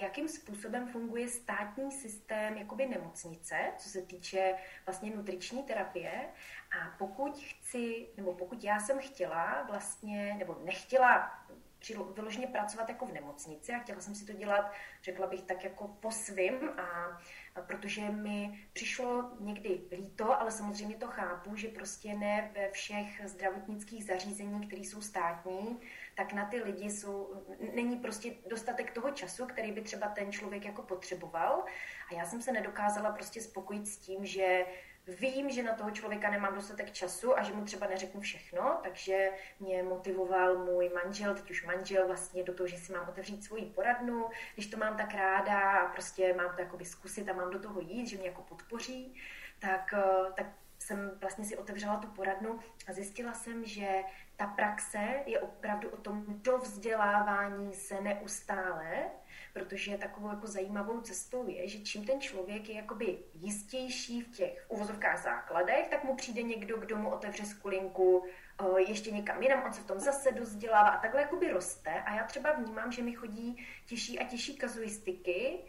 jakým 0.00 0.28
způsobem 0.28 0.88
funguje 0.88 1.28
státní 1.28 1.92
systém 1.92 2.56
jakoby 2.56 2.86
nemocnice, 2.86 3.56
co 3.78 3.88
se 3.88 4.02
týče 4.02 4.54
vlastně 4.86 5.16
nutriční 5.16 5.62
terapie. 5.62 6.28
A 6.80 6.96
pokud 6.98 7.38
chci, 7.38 8.08
nebo 8.16 8.34
pokud 8.34 8.64
já 8.64 8.80
jsem 8.80 8.98
chtěla 8.98 9.62
vlastně, 9.62 10.34
nebo 10.38 10.56
nechtěla 10.64 11.42
vyloženě 12.14 12.46
pracovat 12.46 12.88
jako 12.88 13.06
v 13.06 13.12
nemocnici 13.12 13.72
a 13.72 13.78
chtěla 13.78 14.00
jsem 14.00 14.14
si 14.14 14.26
to 14.26 14.32
dělat, 14.32 14.72
řekla 15.02 15.26
bych 15.26 15.42
tak 15.42 15.64
jako 15.64 15.88
po 15.88 16.10
svým 16.10 16.68
a 16.68 17.18
protože 17.60 18.10
mi 18.10 18.68
přišlo 18.72 19.30
někdy 19.40 19.80
líto, 19.92 20.40
ale 20.40 20.50
samozřejmě 20.50 20.96
to 20.96 21.06
chápu, 21.06 21.56
že 21.56 21.68
prostě 21.68 22.14
ne 22.14 22.50
ve 22.54 22.70
všech 22.70 23.20
zdravotnických 23.24 24.04
zařízeních, 24.04 24.66
které 24.66 24.82
jsou 24.82 25.02
státní, 25.02 25.80
tak 26.14 26.32
na 26.32 26.44
ty 26.44 26.62
lidi 26.62 26.90
jsou, 26.90 27.44
není 27.74 27.96
prostě 27.96 28.34
dostatek 28.50 28.90
toho 28.90 29.10
času, 29.10 29.46
který 29.46 29.72
by 29.72 29.80
třeba 29.80 30.08
ten 30.08 30.32
člověk 30.32 30.64
jako 30.64 30.82
potřeboval. 30.82 31.64
A 32.10 32.14
já 32.14 32.26
jsem 32.26 32.42
se 32.42 32.52
nedokázala 32.52 33.12
prostě 33.12 33.40
spokojit 33.40 33.88
s 33.88 33.98
tím, 33.98 34.26
že 34.26 34.66
vím, 35.06 35.50
že 35.50 35.62
na 35.62 35.74
toho 35.74 35.90
člověka 35.90 36.30
nemám 36.30 36.54
dostatek 36.54 36.92
času 36.92 37.38
a 37.38 37.42
že 37.42 37.52
mu 37.52 37.64
třeba 37.64 37.86
neřeknu 37.86 38.20
všechno, 38.20 38.80
takže 38.82 39.30
mě 39.60 39.82
motivoval 39.82 40.58
můj 40.58 40.90
manžel, 40.94 41.34
teď 41.34 41.50
už 41.50 41.64
manžel 41.64 42.06
vlastně 42.06 42.44
do 42.44 42.54
toho, 42.54 42.66
že 42.66 42.76
si 42.76 42.92
mám 42.92 43.08
otevřít 43.08 43.44
svoji 43.44 43.66
poradnu, 43.66 44.26
když 44.54 44.66
to 44.66 44.76
mám 44.76 44.96
tak 44.96 45.14
ráda 45.14 45.60
a 45.60 45.92
prostě 45.92 46.34
mám 46.34 46.54
to 46.54 46.60
jakoby 46.60 46.84
zkusit 46.84 47.28
a 47.28 47.32
mám 47.32 47.50
do 47.50 47.58
toho 47.58 47.80
jít, 47.80 48.06
že 48.06 48.16
mě 48.16 48.26
jako 48.26 48.42
podpoří, 48.42 49.20
tak, 49.58 49.94
eh, 49.96 50.32
tak 50.36 50.46
jsem 50.92 51.10
vlastně 51.20 51.44
si 51.44 51.56
otevřela 51.56 51.96
tu 51.96 52.08
poradnu 52.08 52.58
a 52.88 52.92
zjistila 52.92 53.32
jsem, 53.32 53.64
že 53.64 54.02
ta 54.36 54.46
praxe 54.46 54.98
je 55.26 55.40
opravdu 55.40 55.88
o 55.90 55.96
tom 55.96 56.24
dovzdělávání 56.28 57.74
se 57.74 58.00
neustále, 58.00 59.10
protože 59.52 59.98
takovou 59.98 60.28
jako 60.28 60.46
zajímavou 60.46 61.00
cestou 61.00 61.48
je, 61.48 61.68
že 61.68 61.78
čím 61.78 62.04
ten 62.04 62.20
člověk 62.20 62.68
je 62.68 62.74
jakoby 62.74 63.18
jistější 63.34 64.22
v 64.22 64.36
těch 64.36 64.66
uvozovkách 64.68 65.22
základech, 65.22 65.88
tak 65.88 66.04
mu 66.04 66.14
přijde 66.14 66.42
někdo, 66.42 66.76
kdo 66.76 66.96
mu 66.96 67.10
otevře 67.10 67.44
skulinku 67.44 68.24
eh, 68.24 68.80
ještě 68.80 69.10
někam 69.10 69.42
jinam, 69.42 69.62
on 69.64 69.72
se 69.72 69.80
v 69.80 69.86
tom 69.86 69.98
zase 69.98 70.32
dozdělává 70.32 70.88
a 70.88 71.00
takhle 71.00 71.20
jakoby 71.20 71.50
roste. 71.50 71.90
A 71.90 72.14
já 72.14 72.24
třeba 72.24 72.52
vnímám, 72.52 72.92
že 72.92 73.02
mi 73.02 73.12
chodí 73.12 73.66
těžší 73.86 74.18
a 74.18 74.24
těžší 74.24 74.56
kazuistiky, 74.56 75.64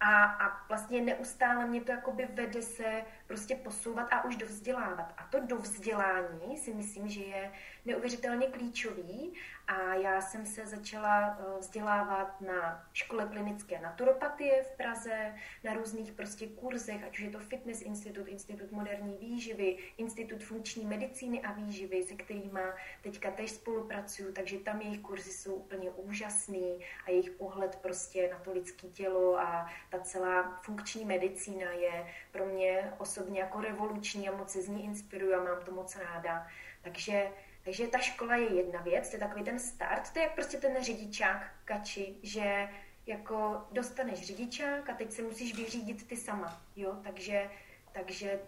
a, 0.00 0.24
a 0.24 0.68
vlastně 0.68 1.00
neustále 1.00 1.66
mě 1.66 1.80
to 1.80 1.92
jakoby 1.92 2.28
vede 2.32 2.62
se 2.62 3.02
prostě 3.28 3.56
posouvat 3.56 4.12
a 4.12 4.24
už 4.24 4.36
dovzdělávat. 4.36 5.14
A 5.16 5.28
to 5.30 5.40
dovzdělání 5.40 6.56
si 6.56 6.74
myslím, 6.74 7.08
že 7.08 7.20
je 7.20 7.52
neuvěřitelně 7.84 8.46
klíčový 8.46 9.32
a 9.66 9.94
já 9.94 10.20
jsem 10.20 10.46
se 10.46 10.66
začala 10.66 11.38
eh, 11.40 11.58
vzdělávat 11.60 12.40
na 12.40 12.88
škole 12.92 13.28
klinické 13.32 13.80
naturopatie 13.80 14.62
v 14.62 14.76
Praze, 14.76 15.34
na 15.64 15.74
různých 15.74 16.12
prostě 16.12 16.46
kurzech, 16.46 17.04
ať 17.04 17.18
už 17.18 17.24
je 17.24 17.30
to 17.30 17.38
Fitness 17.38 17.82
Institut, 17.82 18.28
Institut 18.28 18.72
moderní 18.72 19.16
výživy, 19.20 19.76
Institut 19.96 20.42
funkční 20.42 20.86
medicíny 20.86 21.42
a 21.42 21.52
výživy, 21.52 22.02
se 22.02 22.14
kterými 22.14 22.60
teďka 23.02 23.30
tež 23.30 23.50
spolupracuju, 23.50 24.32
takže 24.32 24.58
tam 24.58 24.80
jejich 24.80 25.00
kurzy 25.00 25.32
jsou 25.32 25.54
úplně 25.54 25.90
úžasný 25.90 26.84
a 27.06 27.10
jejich 27.10 27.30
pohled 27.30 27.78
prostě 27.82 28.30
na 28.32 28.38
to 28.38 28.52
lidské 28.52 28.88
tělo 28.88 29.38
a 29.38 29.66
ta 29.90 30.00
celá 30.00 30.60
funkční 30.62 31.04
medicína 31.04 31.70
je 31.70 32.06
pro 32.32 32.46
mě 32.46 32.92
osobně 32.98 33.17
jako 33.32 33.60
revoluční 33.60 34.28
a 34.28 34.36
moc 34.36 34.50
se 34.50 34.62
z 34.62 34.68
ní 34.68 34.84
inspiruju 34.84 35.34
a 35.34 35.44
mám 35.44 35.62
to 35.64 35.72
moc 35.72 35.96
ráda. 35.96 36.46
Takže 36.82 37.30
takže 37.64 37.86
ta 37.86 37.98
škola 37.98 38.36
je 38.36 38.54
jedna 38.54 38.80
věc, 38.82 39.08
to 39.08 39.16
je 39.16 39.20
takový 39.20 39.44
ten 39.44 39.58
start, 39.58 40.12
to 40.12 40.18
je 40.18 40.22
jak 40.22 40.34
prostě 40.34 40.56
ten 40.58 40.84
řidičák 40.84 41.52
kači, 41.64 42.14
že 42.22 42.68
jako 43.06 43.66
dostaneš 43.72 44.26
řidičák 44.26 44.90
a 44.90 44.94
teď 44.94 45.12
se 45.12 45.22
musíš 45.22 45.56
vyřídit 45.56 46.08
ty 46.08 46.16
sama, 46.16 46.62
jo, 46.76 46.96
takže, 47.02 47.50
takže 47.92 48.40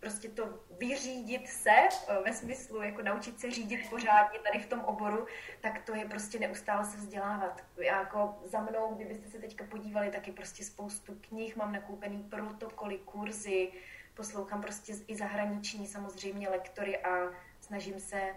prostě 0.00 0.28
to 0.28 0.60
vyřídit 0.78 1.48
se, 1.48 1.70
eh, 1.70 2.18
ve 2.24 2.32
smyslu 2.32 2.82
jako 2.82 3.02
naučit 3.02 3.40
se 3.40 3.50
řídit 3.50 3.90
pořádně 3.90 4.38
tady 4.38 4.58
v 4.58 4.66
tom 4.66 4.80
oboru, 4.80 5.26
tak 5.60 5.82
to 5.84 5.94
je 5.94 6.04
prostě 6.04 6.38
neustále 6.38 6.84
se 6.84 6.96
vzdělávat. 6.96 7.64
Já 7.76 7.98
jako 7.98 8.38
za 8.44 8.60
mnou, 8.60 8.94
kdybyste 8.94 9.30
se 9.30 9.38
teďka 9.38 9.64
podívali, 9.64 10.10
taky 10.10 10.32
prostě 10.32 10.64
spoustu 10.64 11.18
knih, 11.20 11.56
mám 11.56 11.72
nakoupený 11.72 12.22
protokoly, 12.22 12.98
kurzy, 12.98 13.72
poslouchám 14.20 14.62
prostě 14.62 14.92
i 15.06 15.16
zahraniční 15.16 15.86
samozřejmě 15.86 16.48
lektory 16.48 17.02
a 17.02 17.32
snažím 17.60 18.00
se 18.00 18.34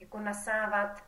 jako 0.00 0.18
nasávat 0.18 1.04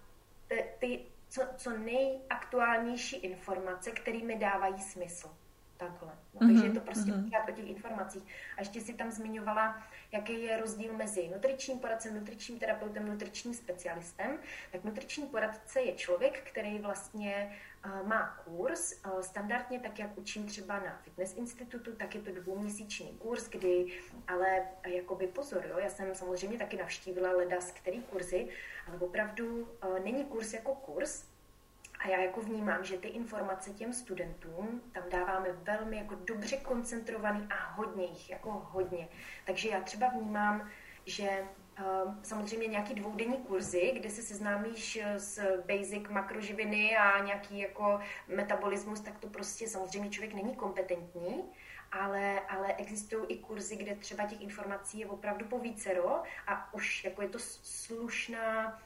ty, 0.49 0.65
ty 0.79 1.05
co, 1.29 1.43
co 1.57 1.71
nejaktuálnější 1.71 3.17
informace, 3.17 3.91
které 3.91 4.19
mi 4.19 4.37
dávají 4.39 4.81
smysl. 4.81 5.37
Takhle. 5.83 6.13
No, 6.35 6.41
mm-hmm. 6.41 6.53
Takže 6.53 6.67
je 6.67 6.73
to 6.73 6.81
prostě 6.81 7.11
mm-hmm. 7.11 7.49
o 7.49 7.53
těch 7.53 7.67
informacích. 7.67 8.23
A 8.57 8.61
ještě 8.61 8.81
si 8.81 8.95
tam 8.95 9.11
zmiňovala, 9.11 9.83
jaký 10.13 10.43
je 10.43 10.57
rozdíl 10.57 10.93
mezi 10.93 11.29
nutričním 11.29 11.79
poradcem, 11.79 12.15
nutričním 12.15 12.59
terapeutem, 12.59 13.07
nutričním 13.07 13.55
specialistem. 13.55 14.39
Tak 14.73 14.85
nutriční 14.85 15.27
poradce 15.27 15.81
je 15.81 15.93
člověk, 15.93 16.43
který 16.51 16.79
vlastně 16.79 17.59
uh, 17.85 18.09
má 18.09 18.39
kurz, 18.45 19.03
uh, 19.07 19.21
standardně 19.21 19.81
tak, 19.81 19.99
jak 19.99 20.19
učím 20.19 20.47
třeba 20.47 20.79
na 20.79 20.99
Fitness 21.03 21.37
institutu, 21.37 21.97
tak 21.97 22.15
je 22.15 22.21
to 22.21 22.31
dvouměsíční 22.33 23.09
kurz, 23.09 23.49
kdy, 23.49 23.87
ale 24.29 24.61
uh, 24.87 24.93
jakoby 24.93 25.27
pozor, 25.27 25.67
jo, 25.71 25.79
já 25.79 25.89
jsem 25.89 26.15
samozřejmě 26.15 26.59
taky 26.59 26.77
navštívila 26.77 27.31
ledas, 27.31 27.71
který 27.71 28.03
kurzy, 28.03 28.49
ale 28.87 28.99
opravdu 28.99 29.63
uh, 29.63 29.99
není 30.05 30.25
kurz 30.25 30.53
jako 30.53 30.75
kurz, 30.75 31.32
a 32.03 32.09
já 32.09 32.23
jako 32.23 32.41
vnímám, 32.41 32.85
že 32.85 32.99
ty 32.99 33.09
informace 33.09 33.71
těm 33.71 33.93
studentům 33.93 34.83
tam 34.93 35.03
dáváme 35.11 35.53
velmi 35.53 35.97
jako 35.97 36.15
dobře 36.15 36.57
koncentrovaný 36.57 37.47
a 37.51 37.73
hodně 37.73 38.05
jich, 38.05 38.31
jako 38.31 38.51
hodně. 38.71 39.09
Takže 39.47 39.69
já 39.69 39.81
třeba 39.81 40.09
vnímám, 40.09 40.69
že 41.07 41.45
Uh, 41.81 42.15
samozřejmě 42.23 42.67
nějaký 42.67 42.95
dvoudenní 42.95 43.37
kurzy, 43.37 43.93
kde 43.95 44.11
se 44.11 44.23
seznámíš 44.23 44.97
eh, 44.97 45.21
s 45.21 45.63
basic 45.67 46.09
makroživiny 46.11 46.97
a 46.97 47.25
nějaký 47.25 47.59
jako 47.59 48.01
metabolismus, 48.29 49.01
tak 49.01 49.19
to 49.19 49.27
prostě 49.27 49.69
samozřejmě 49.69 50.11
člověk 50.11 50.35
není 50.35 50.57
kompetentní, 50.57 51.45
ale, 51.93 52.41
ale 52.41 52.75
existují 52.75 53.27
i 53.29 53.39
kurzy, 53.39 53.77
kde 53.77 53.95
třeba 53.95 54.25
těch 54.25 54.41
informací 54.41 54.99
je 54.99 55.07
opravdu 55.07 55.45
po 55.45 55.59
vícero 55.59 56.23
a 56.47 56.75
už 56.75 57.05
jako 57.05 57.23
je 57.23 57.29
to 57.29 57.39
slušná, 57.63 58.83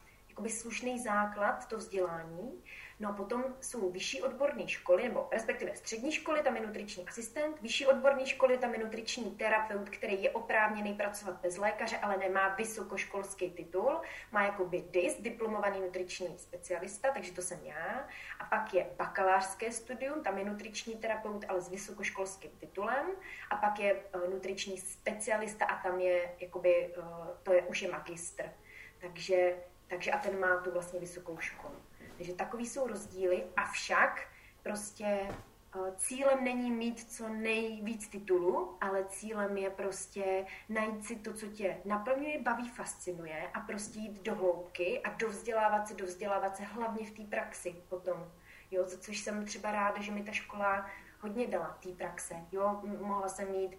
slušný 0.48 0.98
základ, 0.98 1.68
to 1.68 1.76
vzdělání. 1.76 2.62
No 3.00 3.08
a 3.08 3.12
potom 3.12 3.44
jsou 3.60 3.90
vyšší 3.90 4.22
odborné 4.22 4.68
školy, 4.68 5.02
nebo 5.02 5.28
respektive 5.32 5.76
střední 5.76 6.12
školy, 6.12 6.42
tam 6.42 6.56
je 6.56 6.66
nutriční 6.66 7.08
asistent, 7.08 7.62
vyšší 7.62 7.86
odborné 7.86 8.26
školy, 8.26 8.58
tam 8.58 8.74
je 8.74 8.84
nutriční 8.84 9.30
terapeut, 9.30 9.90
který 9.90 10.22
je 10.22 10.30
oprávněný 10.30 10.94
pracovat 10.94 11.40
bez 11.40 11.56
lékaře, 11.56 11.98
ale 11.98 12.16
nemá 12.16 12.48
vysokoškolský 12.48 13.50
titul, 13.50 14.00
má 14.32 14.44
jakoby 14.44 14.84
DIS, 14.90 15.20
diplomovaný 15.20 15.80
nutriční 15.80 16.38
specialista, 16.38 17.10
takže 17.12 17.32
to 17.32 17.42
jsem 17.42 17.58
já. 17.62 18.08
A 18.38 18.44
pak 18.44 18.74
je 18.74 18.86
bakalářské 18.96 19.72
studium, 19.72 20.22
tam 20.22 20.38
je 20.38 20.44
nutriční 20.44 20.96
terapeut, 20.96 21.44
ale 21.48 21.60
s 21.60 21.68
vysokoškolským 21.68 22.50
titulem. 22.50 23.06
A 23.50 23.56
pak 23.56 23.78
je 23.78 23.94
uh, 23.94 24.30
nutriční 24.30 24.78
specialista 24.78 25.64
a 25.64 25.82
tam 25.82 26.00
je, 26.00 26.34
jakoby, 26.40 26.94
uh, 26.98 27.04
to 27.42 27.52
je 27.52 27.62
už 27.62 27.82
je 27.82 27.90
magistr. 27.90 28.44
Takže, 29.00 29.56
takže 29.86 30.10
a 30.10 30.18
ten 30.18 30.40
má 30.40 30.56
tu 30.56 30.70
vlastně 30.70 31.00
vysokou 31.00 31.38
školu. 31.38 31.85
Takže 32.16 32.32
takový 32.32 32.66
jsou 32.66 32.86
rozdíly, 32.86 33.44
avšak 33.56 34.28
prostě 34.62 35.04
eh, 35.04 35.78
cílem 35.96 36.44
není 36.44 36.70
mít 36.70 37.10
co 37.10 37.28
nejvíc 37.28 38.08
titulů, 38.08 38.76
ale 38.80 39.04
cílem 39.04 39.56
je 39.56 39.70
prostě 39.70 40.46
najít 40.68 41.04
si 41.04 41.16
to, 41.16 41.32
co 41.32 41.46
tě 41.46 41.76
naplňuje, 41.84 42.42
baví, 42.42 42.68
fascinuje 42.68 43.50
a 43.54 43.60
prostě 43.60 43.98
jít 43.98 44.22
do 44.22 44.34
hloubky 44.34 45.00
a 45.02 45.10
dovzdělávat 45.10 45.88
se, 45.88 45.94
dovzdělávat 45.94 46.56
se 46.56 46.62
hlavně 46.64 47.06
v 47.06 47.10
té 47.10 47.22
praxi 47.22 47.76
potom. 47.88 48.32
Jo, 48.70 48.84
což 48.86 49.18
jsem 49.18 49.44
třeba 49.44 49.72
ráda, 49.72 50.02
že 50.02 50.12
mi 50.12 50.22
ta 50.22 50.32
škola 50.32 50.86
hodně 51.20 51.46
dala 51.46 51.78
té 51.82 51.88
praxe. 51.88 52.34
Jo, 52.52 52.80
mohla 53.00 53.28
jsem 53.28 53.50
mít 53.52 53.76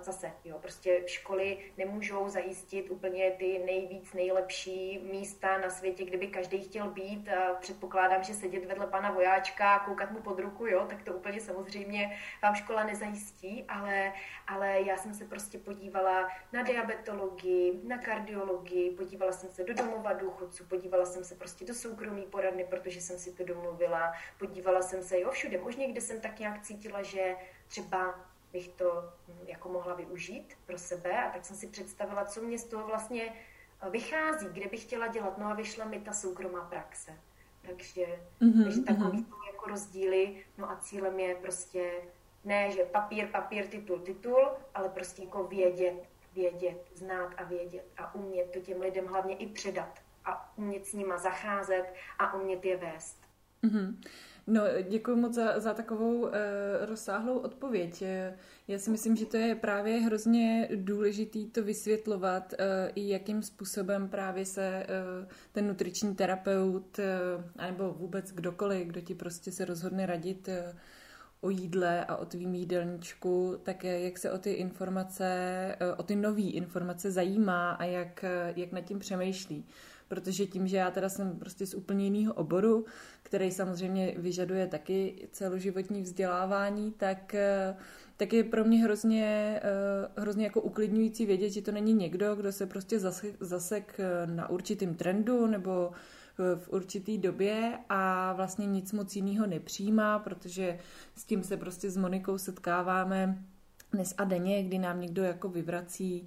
zase, 0.00 0.32
jo, 0.44 0.58
prostě 0.58 1.02
školy 1.06 1.58
nemůžou 1.78 2.28
zajistit 2.28 2.90
úplně 2.90 3.30
ty 3.30 3.62
nejvíc, 3.66 4.12
nejlepší 4.12 4.98
místa 4.98 5.58
na 5.58 5.70
světě, 5.70 6.04
kdyby 6.04 6.26
každý 6.26 6.62
chtěl 6.62 6.90
být. 6.90 7.28
A 7.28 7.54
předpokládám, 7.54 8.22
že 8.22 8.34
sedět 8.34 8.64
vedle 8.64 8.86
pana 8.86 9.10
vojáčka 9.10 9.74
a 9.74 9.84
koukat 9.84 10.10
mu 10.10 10.20
pod 10.20 10.38
ruku, 10.38 10.66
jo, 10.66 10.86
tak 10.88 11.02
to 11.02 11.12
úplně 11.12 11.40
samozřejmě 11.40 12.18
vám 12.42 12.54
škola 12.54 12.84
nezajistí, 12.84 13.64
ale, 13.68 14.12
ale 14.46 14.80
já 14.80 14.96
jsem 14.96 15.14
se 15.14 15.24
prostě 15.24 15.58
podívala 15.58 16.28
na 16.52 16.62
diabetologii, 16.62 17.80
na 17.84 17.98
kardiologii, 17.98 18.90
podívala 18.90 19.32
jsem 19.32 19.50
se 19.50 19.64
do 19.64 19.74
domova 19.74 20.12
důchodců, 20.12 20.64
podívala 20.64 21.06
jsem 21.06 21.24
se 21.24 21.34
prostě 21.34 21.64
do 21.64 21.74
soukromí 21.74 22.22
poradny, 22.22 22.64
protože 22.64 23.00
jsem 23.00 23.18
si 23.18 23.32
to 23.32 23.44
domluvila, 23.44 24.12
podívala 24.38 24.82
jsem 24.82 25.02
se, 25.02 25.20
jo, 25.20 25.30
všude 25.30 25.58
možně, 25.58 25.92
kde 25.92 26.00
jsem 26.00 26.20
tak 26.20 26.38
nějak 26.38 26.62
cítila, 26.62 27.02
že 27.02 27.36
třeba 27.68 28.31
bych 28.52 28.68
to 28.68 29.12
hm, 29.28 29.38
jako 29.46 29.68
mohla 29.68 29.94
využít 29.94 30.54
pro 30.66 30.78
sebe 30.78 31.24
a 31.24 31.30
tak 31.30 31.44
jsem 31.44 31.56
si 31.56 31.66
představila, 31.66 32.24
co 32.24 32.40
mě 32.40 32.58
z 32.58 32.64
toho 32.64 32.86
vlastně 32.86 33.32
eh, 33.80 33.90
vychází, 33.90 34.46
kde 34.52 34.68
bych 34.68 34.82
chtěla 34.82 35.06
dělat. 35.06 35.38
No 35.38 35.46
a 35.46 35.54
vyšla 35.54 35.84
mi 35.84 36.00
ta 36.00 36.12
soukromá 36.12 36.60
praxe. 36.60 37.12
Takže, 37.66 38.06
mm-hmm, 38.40 38.64
takže 38.64 38.80
takový 38.80 39.18
mm-hmm. 39.18 39.46
jako 39.52 39.70
rozdíly. 39.70 40.44
No 40.58 40.70
a 40.70 40.76
cílem 40.76 41.20
je 41.20 41.34
prostě 41.34 41.92
ne, 42.44 42.70
že 42.70 42.84
papír, 42.84 43.26
papír, 43.26 43.66
titul, 43.66 43.98
titul, 43.98 44.48
ale 44.74 44.88
prostě 44.88 45.22
jako 45.22 45.44
vědět, 45.44 46.08
vědět, 46.34 46.90
znát 46.94 47.34
a 47.36 47.44
vědět 47.44 47.86
a 47.96 48.14
umět 48.14 48.50
to 48.50 48.60
těm 48.60 48.80
lidem 48.80 49.06
hlavně 49.06 49.36
i 49.36 49.46
předat 49.46 50.00
a 50.24 50.52
umět 50.58 50.86
s 50.86 50.92
nima 50.92 51.18
zacházet 51.18 51.94
a 52.18 52.34
umět 52.34 52.64
je 52.64 52.76
vést. 52.76 53.22
Mm-hmm. 53.62 53.96
No, 54.46 54.62
děkuji 54.88 55.16
moc 55.16 55.34
za, 55.34 55.60
za 55.60 55.74
takovou 55.74 56.14
uh, 56.14 56.30
rozsáhlou 56.80 57.38
odpověď. 57.38 58.04
Já 58.68 58.78
si 58.78 58.90
myslím, 58.90 59.16
že 59.16 59.26
to 59.26 59.36
je 59.36 59.54
právě 59.54 60.00
hrozně 60.00 60.68
důležitý 60.74 61.46
to 61.46 61.62
vysvětlovat, 61.62 62.52
uh, 62.58 62.66
i 62.94 63.08
jakým 63.08 63.42
způsobem 63.42 64.08
právě 64.08 64.46
se 64.46 64.86
uh, 65.22 65.28
ten 65.52 65.68
nutriční 65.68 66.14
terapeut, 66.14 66.98
uh, 66.98 67.64
nebo 67.66 67.92
vůbec 67.92 68.32
kdokoliv, 68.32 68.86
kdo 68.86 69.00
ti 69.00 69.14
prostě 69.14 69.52
se 69.52 69.64
rozhodne 69.64 70.06
radit 70.06 70.48
uh, 70.48 70.78
o 71.40 71.50
jídle 71.50 72.04
a 72.04 72.16
o 72.16 72.24
tvým 72.24 72.54
jídelníčku, 72.54 73.60
tak 73.62 73.84
jak 73.84 74.18
se 74.18 74.32
o 74.32 74.38
ty 74.38 74.52
informace, 74.52 75.28
o 75.96 76.02
ty 76.02 76.16
nové 76.16 76.42
informace 76.42 77.10
zajímá 77.10 77.70
a 77.70 77.84
jak, 77.84 78.24
jak 78.56 78.72
nad 78.72 78.80
tím 78.80 78.98
přemýšlí 78.98 79.64
protože 80.12 80.46
tím, 80.46 80.66
že 80.66 80.76
já 80.76 80.90
teda 80.90 81.08
jsem 81.08 81.38
prostě 81.38 81.66
z 81.66 81.74
úplně 81.74 82.04
jiného 82.04 82.34
oboru, 82.34 82.84
který 83.22 83.50
samozřejmě 83.50 84.14
vyžaduje 84.18 84.66
taky 84.66 85.28
celoživotní 85.32 86.02
vzdělávání, 86.02 86.92
tak, 86.92 87.34
eh, 87.34 87.76
tak 88.16 88.32
je 88.32 88.44
pro 88.44 88.64
mě 88.64 88.84
hrozně, 88.84 89.60
eh, 89.62 90.20
hrozně 90.20 90.44
jako 90.44 90.60
uklidňující 90.60 91.26
vědět, 91.26 91.50
že 91.50 91.62
to 91.62 91.72
není 91.72 91.92
někdo, 91.94 92.36
kdo 92.36 92.52
se 92.52 92.66
prostě 92.66 92.98
zasek, 93.40 94.00
eh, 94.00 94.26
na 94.26 94.50
určitým 94.50 94.94
trendu 94.94 95.46
nebo 95.46 95.92
v 96.56 96.68
určitý 96.68 97.18
době 97.18 97.78
a 97.88 98.32
vlastně 98.32 98.66
nic 98.66 98.92
moc 98.92 99.16
jiného 99.16 99.46
nepřijímá, 99.46 100.18
protože 100.18 100.78
s 101.16 101.24
tím 101.24 101.42
se 101.42 101.56
prostě 101.56 101.90
s 101.90 101.96
Monikou 101.96 102.38
setkáváme 102.38 103.44
dnes 103.92 104.14
a 104.18 104.24
denně, 104.24 104.62
kdy 104.62 104.78
nám 104.78 105.00
někdo 105.00 105.22
jako 105.22 105.48
vyvrací 105.48 106.26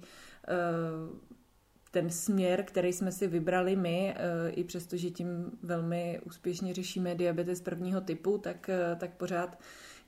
ten 1.96 2.10
směr, 2.10 2.64
který 2.64 2.92
jsme 2.92 3.12
si 3.12 3.26
vybrali 3.26 3.76
my, 3.76 4.14
eh, 4.16 4.50
i 4.50 4.64
přesto, 4.64 4.96
že 4.96 5.10
tím 5.10 5.58
velmi 5.62 6.20
úspěšně 6.24 6.74
řešíme 6.74 7.14
diabetes 7.14 7.60
prvního 7.60 8.00
typu, 8.00 8.38
tak, 8.38 8.68
eh, 8.68 8.96
tak 8.96 9.10
pořád 9.10 9.58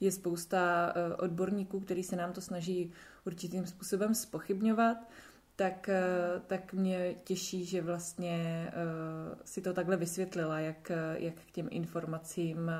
je 0.01 0.12
spousta 0.12 0.92
eh, 0.94 1.14
odborníků, 1.14 1.81
který 1.81 2.03
se 2.03 2.16
nám 2.16 2.33
to 2.33 2.40
snaží 2.40 2.92
určitým 3.27 3.66
způsobem 3.66 4.14
spochybňovat, 4.14 4.96
tak, 5.57 5.90
tak 6.46 6.72
mě 6.72 7.14
těší, 7.24 7.64
že 7.64 7.83
vlastně 7.83 8.70
si 9.44 9.61
to 9.61 9.72
takhle 9.72 9.96
vysvětlila, 9.96 10.61
jak, 10.61 10.92
jak 11.14 11.35
k 11.35 11.51
těm 11.51 11.68
informacím 11.70 12.70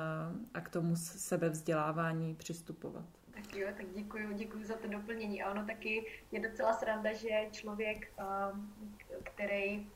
a 0.53 0.61
k 0.61 0.69
tomu 0.69 0.95
sebevzdělávání 0.95 2.35
přistupovat. 2.35 3.18
Tak 3.43 3.55
jo, 3.55 3.67
tak 3.77 3.85
děkuji, 3.95 4.33
děkuji 4.33 4.65
za 4.65 4.77
to 4.77 4.87
doplnění. 4.87 5.43
A 5.43 5.51
ono 5.51 5.65
taky 5.65 6.05
je 6.31 6.39
docela 6.39 6.73
sranda, 6.73 7.13
že 7.13 7.47
člověk, 7.51 8.11
um, 8.51 8.73
který 9.23 9.87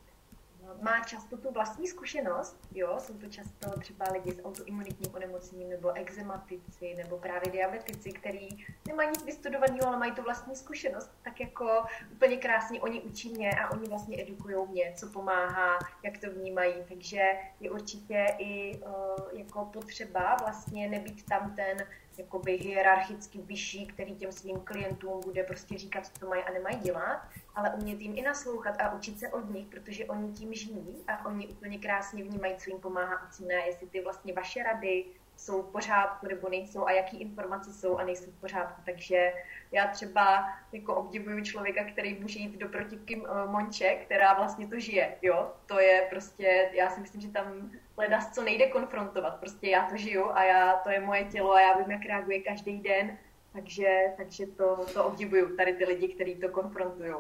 má 0.82 1.00
často 1.00 1.38
tu 1.38 1.52
vlastní 1.52 1.88
zkušenost, 1.88 2.58
jo, 2.76 2.96
jsou 3.00 3.14
to 3.14 3.28
často 3.28 3.80
třeba 3.80 4.06
lidi 4.12 4.32
s 4.32 4.46
autoimunitním 4.46 5.16
onemocněním, 5.16 5.70
nebo 5.70 5.92
exematici, 5.92 6.96
nebo 6.98 7.18
právě 7.18 7.52
diabetici, 7.52 8.12
který 8.12 8.50
nemají 8.88 9.10
nic 9.10 9.24
vystudovaného, 9.24 9.88
ale 9.88 9.98
mají 9.98 10.12
tu 10.12 10.22
vlastní 10.22 10.56
zkušenost, 10.56 11.12
tak 11.24 11.40
jako 11.40 11.84
úplně 12.12 12.38
krásně 12.38 12.82
oni 12.82 13.02
učí 13.02 13.30
mě 13.30 13.52
a 13.52 13.72
oni 13.72 13.90
vlastně 13.90 14.22
edukují 14.22 14.68
mě, 14.68 14.94
co 14.96 15.08
pomáhá, 15.10 15.80
jak 16.04 16.18
to 16.18 16.32
vnímají, 16.32 16.74
takže 16.90 17.22
je 17.60 17.72
určitě 17.72 18.28
i 18.38 18.78
uh, 18.78 19.40
jako 19.40 19.66
potřeba 19.66 20.36
vlastně 20.36 20.90
nebýt 20.90 21.26
tam 21.26 21.56
ten 21.56 21.78
jakoby 22.20 22.58
hierarchicky 22.58 23.42
vyšší, 23.42 23.88
který 23.88 24.16
těm 24.16 24.32
svým 24.32 24.60
klientům 24.60 25.22
bude 25.22 25.44
prostě 25.44 25.78
říkat, 25.78 26.12
co 26.20 26.28
mají 26.28 26.44
a 26.44 26.52
nemají 26.52 26.78
dělat, 26.78 27.22
ale 27.56 27.70
umět 27.70 28.02
jim 28.02 28.18
i 28.18 28.22
naslouchat 28.22 28.82
a 28.82 28.94
učit 28.94 29.20
se 29.20 29.30
od 29.30 29.50
nich, 29.50 29.68
protože 29.68 30.06
oni 30.06 30.34
tím 30.34 30.54
žijí 30.54 31.04
a 31.08 31.26
oni 31.26 31.48
úplně 31.48 31.80
krásně 31.80 32.24
vnímají, 32.24 32.56
co 32.56 32.70
jim 32.70 32.80
pomáhá 32.80 33.16
a 33.16 33.30
co 33.30 33.46
ne, 33.46 33.56
jestli 33.68 33.88
ty 33.88 34.02
vlastně 34.02 34.34
vaše 34.34 34.64
rady, 34.64 35.06
jsou 35.38 35.62
v 35.62 35.72
pořádku 35.72 36.28
nebo 36.28 36.50
nejsou 36.50 36.86
a 36.86 36.92
jaký 36.92 37.22
informace 37.22 37.74
jsou 37.74 37.98
a 37.98 38.04
nejsou 38.04 38.32
v 38.32 38.42
pořádku. 38.42 38.82
Takže 38.86 39.34
já 39.72 39.88
třeba 39.88 40.50
jako 40.72 40.96
obdivuju 40.96 41.44
člověka, 41.44 41.84
který 41.84 42.20
může 42.20 42.40
jít 42.40 42.58
do 42.58 42.70
protivky 42.70 43.22
eh, 43.26 43.48
Monče, 43.48 43.96
která 43.96 44.34
vlastně 44.34 44.68
to 44.68 44.80
žije, 44.80 45.18
jo. 45.22 45.52
To 45.66 45.80
je 45.80 46.08
prostě, 46.10 46.70
já 46.74 46.90
si 46.90 47.02
myslím, 47.02 47.22
že 47.22 47.32
tam 47.32 47.72
leda 47.98 48.20
co 48.34 48.44
nejde 48.44 48.68
konfrontovat. 48.68 49.40
Prostě 49.40 49.70
já 49.70 49.90
to 49.90 49.98
žiju 49.98 50.26
a 50.34 50.44
já, 50.44 50.74
to 50.74 50.90
je 50.90 51.00
moje 51.00 51.24
tělo 51.24 51.54
a 51.54 51.62
já 51.62 51.78
vím, 51.78 51.92
jak 51.92 52.06
reaguje 52.06 52.42
každý 52.42 52.80
den. 52.80 53.18
Takže, 53.54 53.88
takže 54.18 54.48
to, 54.48 54.86
to 54.94 55.04
obdivuju, 55.04 55.56
tady 55.56 55.74
ty 55.74 55.86
lidi, 55.86 56.08
kteří 56.08 56.36
to 56.36 56.50
konfrontují. 56.50 57.14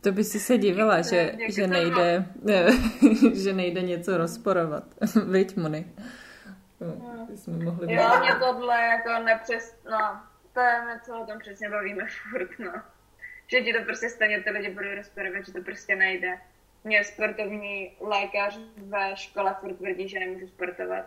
To 0.00 0.12
by 0.12 0.24
si 0.24 0.40
se 0.40 0.58
divila, 0.58 1.02
že, 1.10 1.32
že, 1.48 1.66
nejde, 1.66 2.24
že 3.34 3.52
nejde 3.52 3.82
něco 3.82 4.16
rozporovat. 4.16 4.84
Víď, 5.32 5.56
Moni? 5.56 5.92
No, 6.80 7.28
jsme 7.34 7.64
mohli 7.64 7.94
jo, 7.94 8.20
mě 8.20 8.34
tohle 8.34 8.82
jako 8.82 9.24
nepřes... 9.24 9.76
No, 9.90 10.20
to 10.52 10.60
je, 10.60 10.82
my 10.84 11.00
co 11.02 11.20
o 11.20 11.26
tom 11.26 11.38
přesně 11.38 11.70
bavíme 11.70 12.06
furt, 12.30 12.58
no. 12.58 12.82
Že 13.46 13.60
ti 13.60 13.72
to 13.72 13.84
prostě 13.84 14.08
stejně 14.08 14.42
ty 14.42 14.50
lidi 14.50 14.70
budou 14.70 14.94
rozporovat, 14.94 15.46
že 15.46 15.52
to 15.52 15.62
prostě 15.62 15.96
nejde. 15.96 16.38
Mě 16.88 17.04
sportovní 17.04 17.96
lékař 18.00 18.58
ve 18.76 19.16
škole 19.16 19.56
furt 19.60 19.74
tvrdí, 19.74 20.08
že 20.08 20.18
nemůžu 20.18 20.48
sportovat. 20.48 21.04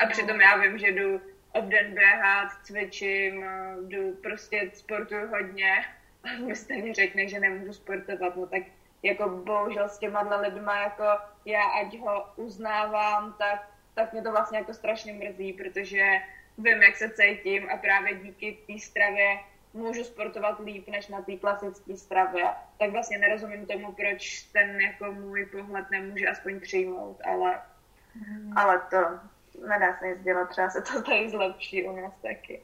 A 0.00 0.06
přitom 0.06 0.40
já 0.40 0.56
vím, 0.56 0.78
že 0.78 0.92
jdu 0.92 1.20
obden 1.52 1.94
běhat, 1.94 2.48
cvičím, 2.62 3.44
jdu 3.88 4.12
prostě 4.22 4.70
sportuju 4.74 5.28
hodně 5.28 5.84
a 6.24 6.38
mi 6.46 6.56
stejně 6.56 6.94
řekne, 6.94 7.28
že 7.28 7.40
nemůžu 7.40 7.72
sportovat, 7.72 8.36
no 8.36 8.46
tak 8.46 8.62
jako 9.02 9.28
bohužel 9.28 9.88
s 9.88 9.98
těma 9.98 10.40
lidma, 10.40 10.82
jako 10.82 11.04
já 11.44 11.62
ať 11.62 11.98
ho 11.98 12.32
uznávám, 12.36 13.36
tak 13.38 13.70
tak 13.94 14.12
mě 14.12 14.22
to 14.22 14.30
vlastně 14.30 14.58
jako 14.58 14.74
strašně 14.74 15.12
mrzí, 15.12 15.52
protože 15.52 16.20
vím, 16.58 16.82
jak 16.82 16.96
se 16.96 17.10
cítím 17.10 17.70
a 17.70 17.76
právě 17.76 18.14
díky 18.14 18.58
té 18.66 18.78
stravě 18.78 19.38
můžu 19.72 20.04
sportovat 20.04 20.58
líp 20.60 20.88
než 20.88 21.08
na 21.08 21.22
té 21.22 21.36
klasické 21.36 21.96
stravě. 21.96 22.44
Tak 22.78 22.90
vlastně 22.90 23.18
nerozumím 23.18 23.66
tomu, 23.66 23.92
proč 23.92 24.42
ten 24.42 24.80
jako 24.80 25.12
můj 25.12 25.46
pohled 25.46 25.90
nemůže 25.90 26.28
aspoň 26.28 26.60
přijmout, 26.60 27.20
ale, 27.24 27.62
mm. 28.14 28.58
ale 28.58 28.82
to 28.90 28.96
nedá 29.68 29.98
se 29.98 30.08
nic 30.08 30.22
dělat, 30.22 30.48
třeba 30.48 30.70
se 30.70 30.82
to 30.82 31.02
tady 31.02 31.30
zlepší 31.30 31.84
u 31.84 31.96
nás 31.96 32.12
taky. 32.22 32.62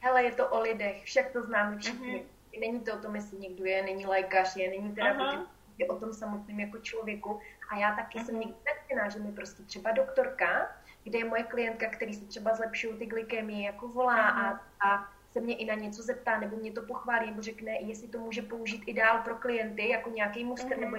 Hele, 0.00 0.24
je 0.24 0.32
to 0.32 0.48
o 0.48 0.60
lidech, 0.60 1.04
však 1.04 1.32
to 1.32 1.42
známe 1.42 1.78
všichni. 1.78 2.16
Mm-hmm. 2.16 2.60
Není 2.60 2.80
to 2.80 2.94
o 2.94 2.98
tom, 2.98 3.16
jestli 3.16 3.38
někdo 3.38 3.64
je, 3.64 3.82
není 3.82 4.06
lékař, 4.06 4.56
je, 4.56 4.70
není 4.70 4.94
terapeut, 4.94 5.48
je 5.78 5.88
o 5.88 5.98
tom 5.98 6.12
samotném 6.12 6.60
jako 6.60 6.78
člověku. 6.78 7.40
A 7.70 7.76
já 7.76 7.96
taky 7.96 8.18
jsem 8.18 8.40
někdy 8.40 8.54
tak 8.64 9.12
že 9.12 9.18
mi 9.18 9.32
prostě 9.32 9.62
třeba 9.62 9.90
doktorka, 9.90 10.76
kde 11.04 11.18
je 11.18 11.24
moje 11.24 11.42
klientka, 11.42 11.86
který 11.86 12.14
se 12.14 12.24
třeba 12.24 12.54
zlepšují 12.54 12.98
ty 12.98 13.06
glykemie, 13.06 13.66
jako 13.66 13.88
volá 13.88 14.28
a, 14.28 14.60
a 14.88 15.13
se 15.34 15.40
mě 15.40 15.56
i 15.56 15.64
na 15.64 15.74
něco 15.74 16.02
zeptá, 16.02 16.38
nebo 16.38 16.56
mě 16.56 16.72
to 16.72 16.82
pochválí, 16.82 17.30
nebo 17.30 17.42
řekne, 17.42 17.72
jestli 17.80 18.08
to 18.08 18.18
může 18.18 18.42
použít 18.42 18.82
i 18.86 18.94
dál 18.94 19.18
pro 19.24 19.36
klienty, 19.36 19.88
jako 19.88 20.10
nějaký 20.10 20.44
muster, 20.44 20.78
nebo 20.78 20.96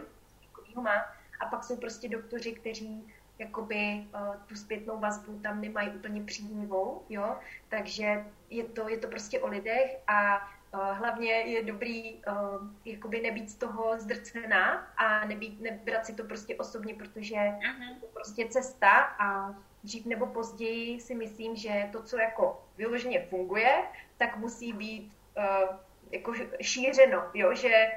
něco 0.68 0.82
má. 0.82 1.06
A 1.40 1.46
pak 1.46 1.64
jsou 1.64 1.78
prostě 1.78 2.10
doktoři, 2.10 2.52
kteří 2.52 3.14
jakoby 3.40 4.06
uh, 4.14 4.36
tu 4.46 4.56
zpětnou 4.56 5.00
vazbu 5.00 5.40
tam 5.40 5.62
nemají 5.62 5.90
úplně 5.90 6.24
příznivou, 6.24 7.04
jo, 7.10 7.36
takže 7.70 8.26
je 8.50 8.64
to, 8.64 8.90
je 8.90 8.98
to 8.98 9.08
prostě 9.08 9.40
o 9.40 9.48
lidech 9.48 9.98
a 10.08 10.48
hlavně 10.76 11.32
je 11.32 11.64
dobrý 11.64 12.14
uh, 12.14 12.68
jakoby 12.86 13.22
nebýt 13.22 13.50
z 13.50 13.56
toho 13.56 14.00
zdrcená 14.00 14.88
a 14.98 15.26
nebýt, 15.26 15.62
nebrat 15.62 16.06
si 16.06 16.14
to 16.14 16.24
prostě 16.24 16.56
osobně, 16.56 16.94
protože 16.94 17.36
uh-huh. 17.36 17.90
je 17.90 18.00
to 18.02 18.08
prostě 18.14 18.48
cesta 18.50 18.92
a 19.00 19.56
dřív 19.84 20.06
nebo 20.06 20.28
později 20.28 21.00
si 21.00 21.16
myslím, 21.16 21.56
že 21.56 21.90
to, 21.92 22.04
co 22.04 22.18
jako 22.18 22.66
vyloženě 22.78 23.26
funguje, 23.30 23.84
tak 24.18 24.38
musí 24.38 24.74
být 24.74 25.14
uh, 25.38 25.76
jako 26.12 26.34
šířeno, 26.62 27.24
jo, 27.34 27.56
že 27.56 27.88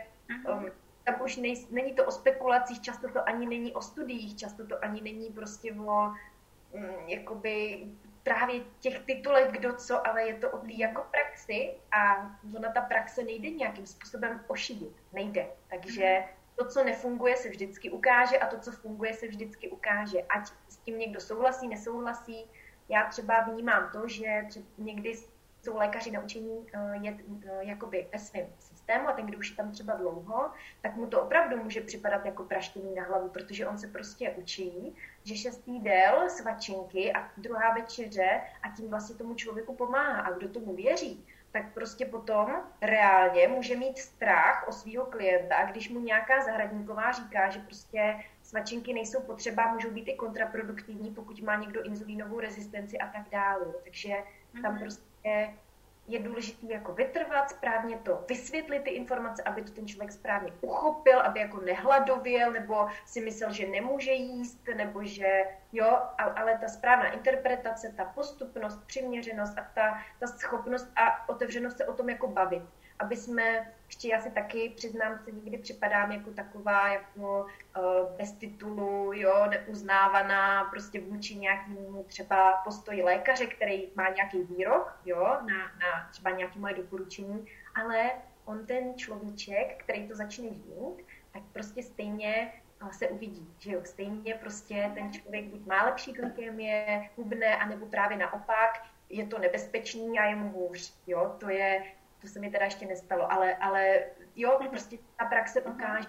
um, 0.52 0.70
tam 1.04 1.22
už 1.22 1.36
nej, 1.36 1.66
není 1.70 1.92
to 1.92 2.04
o 2.04 2.10
spekulacích, 2.10 2.80
často 2.80 3.08
to 3.08 3.28
ani 3.28 3.46
není 3.46 3.72
o 3.72 3.82
studiích, 3.82 4.36
často 4.36 4.66
to 4.66 4.84
ani 4.84 5.00
není 5.00 5.30
prostě 5.30 5.72
o 5.72 6.12
um, 6.72 6.84
jakoby 7.06 7.86
právě 8.28 8.60
těch 8.80 8.98
titulech 8.98 9.52
kdo 9.52 9.72
co, 9.72 10.06
ale 10.06 10.22
je 10.22 10.34
to 10.34 10.50
o 10.50 10.58
té 10.58 10.72
jako 10.72 11.06
praxi 11.10 11.74
a 11.92 12.30
ona 12.56 12.72
ta 12.72 12.80
praxe 12.80 13.24
nejde 13.24 13.50
nějakým 13.50 13.86
způsobem 13.86 14.44
ošidit. 14.48 14.92
Nejde. 15.12 15.46
Takže 15.70 16.24
to, 16.56 16.64
co 16.64 16.84
nefunguje, 16.84 17.36
se 17.36 17.48
vždycky 17.48 17.90
ukáže 17.90 18.38
a 18.38 18.46
to, 18.46 18.58
co 18.58 18.72
funguje, 18.72 19.14
se 19.14 19.28
vždycky 19.28 19.68
ukáže. 19.68 20.22
Ať 20.22 20.46
s 20.68 20.76
tím 20.76 20.98
někdo 20.98 21.20
souhlasí, 21.20 21.68
nesouhlasí. 21.68 22.46
Já 22.88 23.04
třeba 23.04 23.40
vnímám 23.40 23.90
to, 23.92 24.08
že 24.08 24.44
třeba 24.48 24.66
někdy 24.78 25.14
jsou 25.62 25.76
lékaři 25.76 26.10
naučení 26.10 26.58
uh, 26.58 27.04
jet 27.04 27.16
uh, 27.26 27.40
jakoby 27.60 28.06
ve 28.12 28.18
svém 28.18 28.46
systému 28.88 29.08
a 29.08 29.12
ten, 29.12 29.26
kdo 29.26 29.38
už 29.38 29.50
je 29.50 29.56
tam 29.56 29.72
třeba 29.72 29.94
dlouho, 29.94 30.50
tak 30.82 30.96
mu 30.96 31.06
to 31.06 31.22
opravdu 31.22 31.56
může 31.56 31.80
připadat 31.80 32.24
jako 32.24 32.44
praštění 32.44 32.94
na 32.94 33.04
hlavu, 33.04 33.28
protože 33.28 33.66
on 33.66 33.78
se 33.78 33.86
prostě 33.86 34.30
učí, 34.30 34.96
že 35.24 35.36
šestý 35.36 35.72
jídel, 35.72 36.30
svačinky 36.30 37.12
a 37.12 37.30
druhá 37.36 37.74
večeře 37.74 38.40
a 38.62 38.70
tím 38.76 38.90
vlastně 38.90 39.16
tomu 39.16 39.34
člověku 39.34 39.74
pomáhá. 39.74 40.20
A 40.20 40.30
kdo 40.30 40.48
tomu 40.48 40.76
věří, 40.76 41.26
tak 41.52 41.72
prostě 41.74 42.06
potom 42.06 42.62
reálně 42.82 43.48
může 43.48 43.76
mít 43.76 43.98
strach 43.98 44.68
o 44.68 44.72
svého 44.72 45.06
klienta, 45.06 45.56
a 45.56 45.70
když 45.70 45.88
mu 45.90 46.00
nějaká 46.00 46.44
zahradníková 46.44 47.12
říká, 47.12 47.50
že 47.50 47.58
prostě 47.60 48.24
svačinky 48.42 48.94
nejsou 48.94 49.20
potřeba, 49.20 49.72
můžou 49.72 49.90
být 49.90 50.08
i 50.08 50.14
kontraproduktivní, 50.14 51.10
pokud 51.14 51.42
má 51.42 51.56
někdo 51.56 51.82
inzulínovou 51.82 52.40
rezistenci 52.40 52.98
a 52.98 53.06
tak 53.06 53.28
dále. 53.30 53.66
Takže 53.84 54.14
tam 54.62 54.72
mhm. 54.72 54.80
prostě 54.80 55.54
je 56.08 56.18
důležité 56.18 56.66
jako 56.72 56.92
vytrvat, 56.92 57.50
správně 57.50 57.98
to 57.98 58.24
vysvětlit 58.28 58.80
ty 58.82 58.90
informace, 58.90 59.42
aby 59.42 59.62
to 59.62 59.72
ten 59.72 59.88
člověk 59.88 60.12
správně 60.12 60.52
uchopil, 60.60 61.20
aby 61.20 61.40
jako 61.40 61.60
nehladověl, 61.60 62.52
nebo 62.52 62.86
si 63.06 63.20
myslel, 63.20 63.52
že 63.52 63.68
nemůže 63.68 64.12
jíst, 64.12 64.68
nebo 64.76 65.04
že 65.04 65.44
jo, 65.72 65.98
ale 66.18 66.58
ta 66.58 66.68
správná 66.68 67.12
interpretace, 67.12 67.92
ta 67.96 68.04
postupnost, 68.04 68.86
přiměřenost 68.86 69.58
a 69.58 69.70
ta, 69.74 70.02
ta 70.20 70.26
schopnost 70.26 70.92
a 70.96 71.28
otevřenost 71.28 71.76
se 71.76 71.86
o 71.86 71.92
tom 71.92 72.08
jako 72.08 72.28
bavit 72.28 72.62
aby 72.98 73.16
jsme, 73.16 73.72
ještě 73.86 74.08
já 74.08 74.20
si 74.20 74.30
taky 74.30 74.72
přiznám, 74.76 75.18
se 75.24 75.30
někdy 75.30 75.58
připadám 75.58 76.12
jako 76.12 76.30
taková 76.30 76.88
jako 76.88 77.46
uh, 77.76 78.16
bez 78.16 78.32
titulu, 78.32 79.12
jo, 79.12 79.46
neuznávaná 79.50 80.64
prostě 80.64 81.00
vůči 81.00 81.36
nějakému 81.36 82.04
třeba 82.08 82.52
postoji 82.64 83.02
lékaře, 83.02 83.46
který 83.46 83.88
má 83.94 84.08
nějaký 84.08 84.42
výrok, 84.42 85.00
jo, 85.04 85.24
na, 85.24 85.58
na 85.58 86.08
třeba 86.10 86.30
nějaké 86.30 86.58
moje 86.58 86.74
doporučení, 86.74 87.46
ale 87.74 88.10
on 88.44 88.66
ten 88.66 88.94
človíček, 88.96 89.82
který 89.82 90.08
to 90.08 90.14
začne 90.14 90.48
žít, 90.48 91.04
tak 91.32 91.42
prostě 91.52 91.82
stejně 91.82 92.52
eh, 92.86 92.92
se 92.92 93.08
uvidí, 93.08 93.54
že 93.58 93.72
jo, 93.72 93.80
stejně 93.84 94.34
prostě 94.34 94.90
ten 94.94 95.12
člověk 95.12 95.44
buď 95.44 95.66
má 95.66 95.84
lepší 95.84 96.12
glykemie, 96.12 97.08
hubne, 97.16 97.56
anebo 97.56 97.86
právě 97.86 98.16
naopak, 98.16 98.82
je 99.10 99.26
to 99.26 99.38
nebezpečný 99.38 100.18
a 100.18 100.24
je 100.24 100.36
mu 100.36 100.50
hůř, 100.50 100.94
jo, 101.06 101.36
to 101.40 101.50
je, 101.50 101.84
to 102.20 102.28
se 102.28 102.40
mi 102.40 102.50
teda 102.50 102.64
ještě 102.64 102.86
nestalo, 102.86 103.32
ale, 103.32 103.56
ale 103.56 104.00
jo, 104.36 104.60
prostě 104.70 104.98
ta 105.18 105.24
praxe 105.24 105.62
ukáže. 105.62 106.08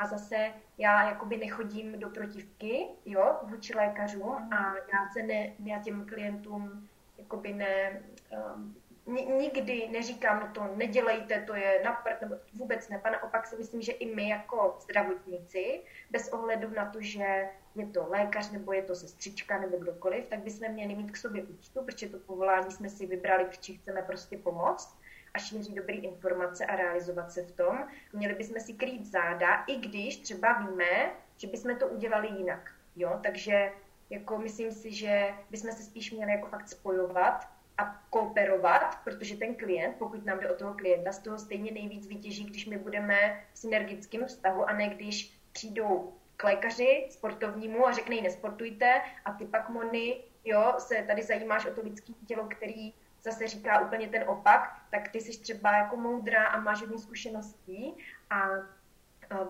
A 0.00 0.06
zase 0.06 0.52
já 0.78 1.08
jakoby 1.08 1.36
nechodím 1.36 1.98
do 1.98 2.08
protivky, 2.08 2.86
jo, 3.04 3.38
vůči 3.42 3.74
lékařům 3.74 4.32
a 4.32 4.74
já 4.92 5.08
se 5.12 5.22
ne, 5.22 5.52
já 5.64 5.78
těm 5.78 6.06
klientům 6.06 6.88
jakoby 7.18 7.52
ne, 7.52 8.02
um, 8.54 8.76
nikdy 9.38 9.88
neříkám, 9.92 10.40
no 10.40 10.48
to 10.54 10.76
nedělejte, 10.76 11.40
to 11.46 11.54
je 11.54 11.82
na 11.84 11.92
prd, 11.92 12.20
nebo 12.20 12.34
vůbec 12.54 12.88
ne. 12.88 13.00
A 13.04 13.10
naopak 13.10 13.46
si 13.46 13.56
myslím, 13.56 13.82
že 13.82 13.92
i 13.92 14.14
my 14.14 14.28
jako 14.28 14.76
zdravotníci, 14.80 15.80
bez 16.10 16.28
ohledu 16.28 16.70
na 16.70 16.90
to, 16.90 17.00
že 17.00 17.48
je 17.74 17.86
to 17.86 18.06
lékař, 18.08 18.50
nebo 18.50 18.72
je 18.72 18.82
to 18.82 18.94
sestřička, 18.94 19.58
nebo 19.58 19.76
kdokoliv, 19.76 20.26
tak 20.26 20.38
bychom 20.38 20.68
měli 20.68 20.94
mít 20.94 21.10
k 21.10 21.16
sobě 21.16 21.42
úctu, 21.42 21.84
protože 21.84 22.08
to 22.08 22.18
povolání 22.18 22.72
jsme 22.72 22.88
si 22.88 23.06
vybrali, 23.06 23.44
protože 23.44 23.72
chceme 23.72 24.02
prostě 24.02 24.38
pomoct 24.38 24.99
a 25.34 25.38
šíří 25.38 25.74
dobré 25.74 25.94
informace 25.94 26.66
a 26.66 26.76
realizovat 26.76 27.32
se 27.32 27.42
v 27.42 27.52
tom. 27.52 27.88
Měli 28.12 28.34
bychom 28.34 28.60
si 28.60 28.72
krýt 28.72 29.06
záda, 29.06 29.64
i 29.66 29.76
když 29.76 30.16
třeba 30.16 30.52
víme, 30.52 31.10
že 31.36 31.46
bychom 31.46 31.76
to 31.76 31.88
udělali 31.88 32.28
jinak. 32.28 32.74
Jo? 32.96 33.20
Takže 33.22 33.72
jako 34.10 34.38
myslím 34.38 34.72
si, 34.72 34.92
že 34.92 35.34
bychom 35.50 35.72
se 35.72 35.82
spíš 35.82 36.12
měli 36.12 36.32
jako 36.32 36.46
fakt 36.46 36.68
spojovat 36.68 37.48
a 37.78 38.02
kooperovat, 38.10 38.98
protože 39.04 39.36
ten 39.36 39.54
klient, 39.54 39.96
pokud 39.98 40.26
nám 40.26 40.40
jde 40.40 40.50
o 40.50 40.56
toho 40.56 40.74
klienta, 40.74 41.12
z 41.12 41.18
toho 41.18 41.38
stejně 41.38 41.72
nejvíc 41.72 42.06
vytěží, 42.06 42.44
když 42.44 42.66
my 42.66 42.78
budeme 42.78 43.44
v 43.52 43.58
synergickém 43.58 44.26
vztahu 44.26 44.68
a 44.68 44.72
ne 44.72 44.88
když 44.88 45.38
přijdou 45.52 46.14
k 46.36 46.44
lékaři 46.44 47.06
sportovnímu 47.10 47.86
a 47.86 47.92
řekne 47.92 48.20
nesportujte 48.20 49.02
a 49.24 49.32
ty 49.32 49.46
pak 49.46 49.68
Moni, 49.68 50.24
jo, 50.44 50.74
se 50.78 51.04
tady 51.06 51.22
zajímáš 51.22 51.66
o 51.66 51.74
to 51.74 51.82
lidské 51.82 52.12
tělo, 52.26 52.48
který 52.48 52.94
zase 53.22 53.46
říká 53.46 53.80
úplně 53.80 54.08
ten 54.08 54.24
opak, 54.26 54.82
tak 54.90 55.08
ty 55.08 55.20
jsi 55.20 55.40
třeba 55.40 55.76
jako 55.76 55.96
moudrá 55.96 56.46
a 56.46 56.60
máš 56.60 56.80
hodně 56.80 56.98
zkušeností 56.98 57.96
a 58.30 58.48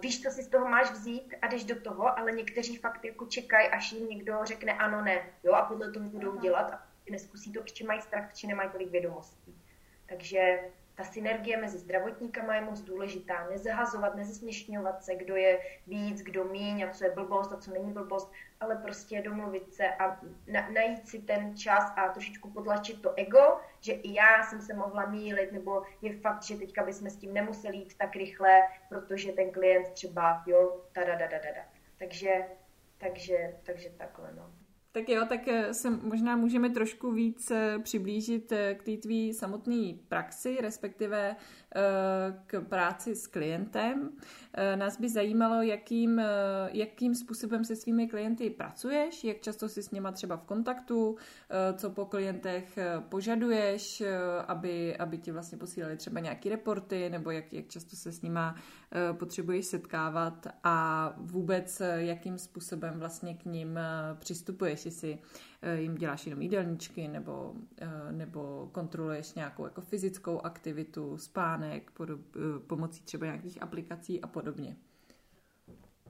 víš, 0.01 0.23
co 0.23 0.31
si 0.31 0.43
z 0.43 0.49
toho 0.49 0.69
máš 0.69 0.91
vzít 0.91 1.35
a 1.43 1.47
jdeš 1.47 1.65
do 1.65 1.81
toho, 1.81 2.19
ale 2.19 2.33
někteří 2.33 2.77
fakt 2.77 3.05
jako 3.05 3.27
čekají, 3.27 3.69
až 3.69 3.93
jim 3.93 4.09
někdo 4.09 4.41
řekne 4.45 4.73
ano, 4.73 5.03
ne, 5.05 5.23
jo, 5.43 5.53
a 5.53 5.63
podle 5.63 5.93
toho 5.93 6.09
budou 6.09 6.41
dělat 6.41 6.73
a 6.73 6.83
neskusí 7.11 7.53
to, 7.53 7.63
protože 7.63 7.87
mají 7.87 8.01
strach, 8.01 8.29
protože 8.29 8.47
nemají 8.47 8.71
tolik 8.71 8.91
vědomostí. 8.91 9.63
Takže 10.09 10.61
ta 11.01 11.07
synergie 11.07 11.57
mezi 11.57 11.79
zdravotníkama 11.79 12.55
je 12.55 12.61
moc 12.61 12.81
důležitá. 12.81 13.47
Nezahazovat, 13.51 14.15
nezesměšňovat 14.15 15.05
se, 15.05 15.15
kdo 15.15 15.37
je 15.37 15.59
víc, 15.87 16.23
kdo 16.23 16.45
míň 16.45 16.83
a 16.83 16.91
co 16.91 17.05
je 17.05 17.11
blbost 17.11 17.53
a 17.53 17.57
co 17.57 17.71
není 17.71 17.93
blbost, 17.93 18.33
ale 18.61 18.77
prostě 18.77 19.23
domluvit 19.23 19.75
se 19.75 19.89
a 19.89 20.21
na, 20.47 20.71
najít 20.71 21.09
si 21.09 21.19
ten 21.19 21.57
čas 21.57 21.93
a 21.97 22.09
trošičku 22.09 22.51
potlačit 22.51 23.03
to 23.03 23.15
ego, 23.17 23.61
že 23.81 23.93
i 23.93 24.15
já 24.15 24.43
jsem 24.43 24.61
se 24.61 24.75
mohla 24.75 25.07
mílit, 25.07 25.53
nebo 25.53 25.83
je 26.03 26.21
fakt, 26.21 26.43
že 26.43 26.57
teďka 26.57 26.85
bychom 26.85 27.11
s 27.11 27.17
tím 27.17 27.35
nemuseli 27.35 27.77
jít 27.77 27.99
tak 27.99 28.17
rychle, 28.17 28.61
protože 28.89 29.33
ten 29.33 29.53
klient 29.53 29.91
třeba, 29.93 30.43
jo, 30.47 30.85
da, 30.95 31.05
da, 31.05 31.17
da, 31.17 31.27
da, 31.27 31.39
da. 31.39 31.65
Takže, 31.99 32.31
takže, 32.99 33.55
takže 33.63 33.91
takhle, 33.91 34.33
no. 34.37 34.60
Tak 34.93 35.09
jo, 35.09 35.27
tak 35.29 35.49
eh, 35.49 35.75
se 35.75 35.91
možná 35.91 36.37
můžeme 36.37 36.71
trošku 36.71 37.13
víc 37.13 37.51
eh, 37.51 37.79
přiblížit 37.83 38.53
eh, 38.53 38.75
k 38.75 38.83
té 38.83 38.97
tvý 38.97 39.35
samotné 39.35 39.95
praxi, 40.09 40.59
respektive 40.61 41.37
k 42.47 42.61
práci 42.61 43.15
s 43.15 43.27
klientem. 43.27 44.11
Nás 44.75 45.01
by 45.01 45.09
zajímalo, 45.09 45.63
jakým, 45.63 46.23
jakým 46.73 47.15
způsobem 47.15 47.65
se 47.65 47.77
svými 47.77 48.09
klienty 48.09 48.51
pracuješ, 48.51 49.25
jak 49.25 49.41
často 49.41 49.69
jsi 49.69 49.83
s 49.83 49.91
něma 49.91 50.13
třeba 50.13 50.37
v 50.37 50.43
kontaktu, 50.43 51.17
co 51.77 51.91
po 51.91 52.07
klientech 52.07 52.79
požaduješ, 53.09 54.03
aby, 54.47 54.97
aby 54.97 55.19
ti 55.19 55.33
vlastně 55.33 55.59
posílali 55.59 55.97
třeba 55.97 56.21
nějaké 56.21 56.49
reporty, 56.49 57.11
nebo 57.11 57.31
jak, 57.31 57.53
jak 57.53 57.69
často 57.69 57.97
se 57.97 58.13
s 58.13 58.23
nima 58.23 58.55
potřebuješ 59.13 59.67
setkávat 59.67 60.47
a 60.65 61.13
vůbec 61.17 61.83
jakým 61.97 62.39
způsobem 62.39 62.95
vlastně 62.99 63.35
k 63.35 63.45
ním 63.45 63.79
přistupuješ 64.19 64.80
jestli 64.85 64.91
si 65.01 65.19
eh, 65.63 65.81
jim 65.81 65.95
děláš 65.95 66.27
jenom 66.27 66.43
jídelníčky 66.43 67.09
nebo, 67.09 67.55
eh, 67.79 68.13
nebo 68.13 68.71
kontroluješ 68.73 69.35
nějakou 69.35 69.65
jako 69.65 69.81
fyzickou 69.81 70.41
aktivitu, 70.41 71.19
spánek, 71.19 71.91
podob, 71.91 72.21
eh, 72.37 72.59
pomocí 72.67 73.03
třeba 73.03 73.27
nějakých 73.27 73.63
aplikací 73.63 74.21
a 74.21 74.27
podobně. 74.27 74.77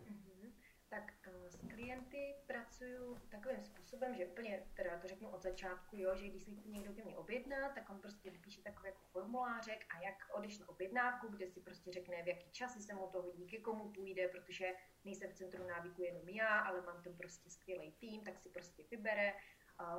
Mhm. 0.08 0.52
Tak 0.88 1.12
s 1.48 1.56
klienty 1.56 2.34
pracuju 2.46 3.16
takovým 3.30 3.64
způsobem, 3.64 3.79
že 4.12 4.26
úplně, 4.26 4.66
teda 4.74 4.98
to 4.98 5.08
řeknu 5.08 5.28
od 5.28 5.42
začátku, 5.42 5.96
jo, 5.96 6.16
že 6.16 6.28
když 6.28 6.42
si 6.42 6.50
někdo 6.66 6.92
ke 6.92 7.04
mně 7.04 7.16
objedná, 7.16 7.68
tak 7.68 7.90
on 7.90 8.00
prostě 8.00 8.30
vypíše 8.30 8.62
takový 8.62 8.88
jako 8.88 9.02
formulářek 9.12 9.86
a 9.90 10.00
jak 10.00 10.14
odešle 10.32 10.66
objednávku, 10.66 11.28
kde 11.28 11.46
si 11.46 11.60
prostě 11.60 11.92
řekne, 11.92 12.22
v 12.22 12.28
jaký 12.28 12.50
časy 12.50 12.82
se 12.82 12.94
mu 12.94 13.06
to 13.06 13.22
hodí, 13.22 13.46
ke 13.46 13.58
komu 13.58 13.92
půjde, 13.92 14.28
protože 14.28 14.74
nejsem 15.04 15.30
v 15.30 15.34
centru 15.34 15.66
návyku 15.66 16.02
jenom 16.02 16.28
já, 16.28 16.58
ale 16.58 16.82
mám 16.82 17.02
tam 17.02 17.16
prostě 17.16 17.50
skvělý 17.50 17.92
tým, 17.92 18.24
tak 18.24 18.38
si 18.38 18.48
prostě 18.48 18.84
vybere, 18.90 19.34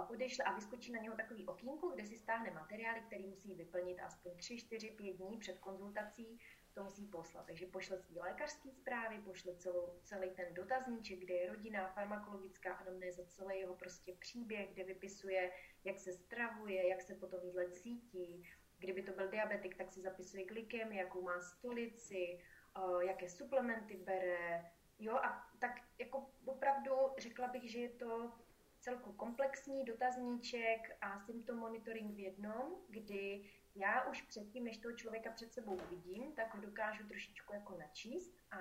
odešle 0.10 0.46
a 0.46 0.56
vyskočí 0.56 0.92
na 0.92 1.02
něho 1.02 1.16
takový 1.16 1.48
okýnko, 1.48 1.90
kde 1.90 2.06
si 2.06 2.18
stáhne 2.18 2.52
materiály, 2.52 3.02
který 3.02 3.28
musí 3.28 3.56
vyplnit 3.56 4.00
aspoň 4.00 4.38
3, 4.38 4.58
4, 4.58 4.92
5 4.92 5.14
dní 5.14 5.38
před 5.38 5.60
konzultací, 5.60 6.40
to 6.74 6.84
musí 6.84 7.06
poslat. 7.06 7.46
Takže 7.46 7.66
pošle 7.66 7.98
svý 7.98 8.20
lékařský 8.20 8.72
zprávy, 8.72 9.20
pošle 9.20 9.56
celou, 9.56 10.00
celý 10.04 10.30
ten 10.30 10.54
dotazníček, 10.54 11.20
kde 11.20 11.34
je 11.34 11.50
rodina, 11.50 11.88
farmakologická 11.88 12.74
anamnéza, 12.74 13.24
celý 13.26 13.60
jeho 13.60 13.76
prostě 13.76 14.14
příběh, 14.20 14.70
kde 14.74 14.84
vypisuje, 14.84 15.52
jak 15.84 16.00
se 16.00 16.14
stravuje, 16.14 16.88
jak 16.88 17.02
se 17.02 17.16
potom 17.16 17.40
jídle 17.44 17.72
cítí. 17.72 18.48
Kdyby 18.80 19.04
to 19.04 19.12
byl 19.12 19.28
diabetik, 19.28 19.78
tak 19.78 19.92
si 19.92 20.02
zapisuje 20.02 20.46
glykemii, 20.46 21.00
jakou 21.00 21.22
má 21.22 21.40
stolici, 21.40 22.40
uh, 22.78 23.02
jaké 23.02 23.30
suplementy 23.30 23.96
bere, 23.98 24.72
Jo, 25.02 25.16
a 25.16 25.48
tak 25.60 25.72
jako 26.00 26.30
opravdu 26.46 26.92
řekla 27.18 27.48
bych, 27.48 27.72
že 27.72 27.80
je 27.80 27.90
to 27.90 28.32
celku 28.80 29.14
komplexní 29.14 29.86
dotazníček 29.86 30.98
a 31.02 31.20
symptom 31.20 31.58
monitoring 31.58 32.16
v 32.16 32.20
jednom, 32.20 32.76
kdy 32.90 33.50
já 33.76 34.04
už 34.10 34.22
předtím, 34.22 34.64
než 34.64 34.78
toho 34.78 34.96
člověka 34.96 35.32
před 35.32 35.54
sebou 35.54 35.76
uvidím, 35.76 36.36
tak 36.36 36.56
ho 36.56 36.62
dokážu 36.62 37.08
trošičku 37.08 37.54
jako 37.54 37.78
načíst 37.78 38.38
a 38.52 38.58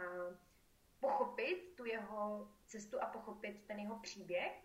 pochopit 1.01 1.73
tu 1.77 1.85
jeho 1.85 2.49
cestu 2.67 3.03
a 3.03 3.07
pochopit 3.07 3.65
ten 3.67 3.79
jeho 3.79 3.99
příběh. 3.99 4.65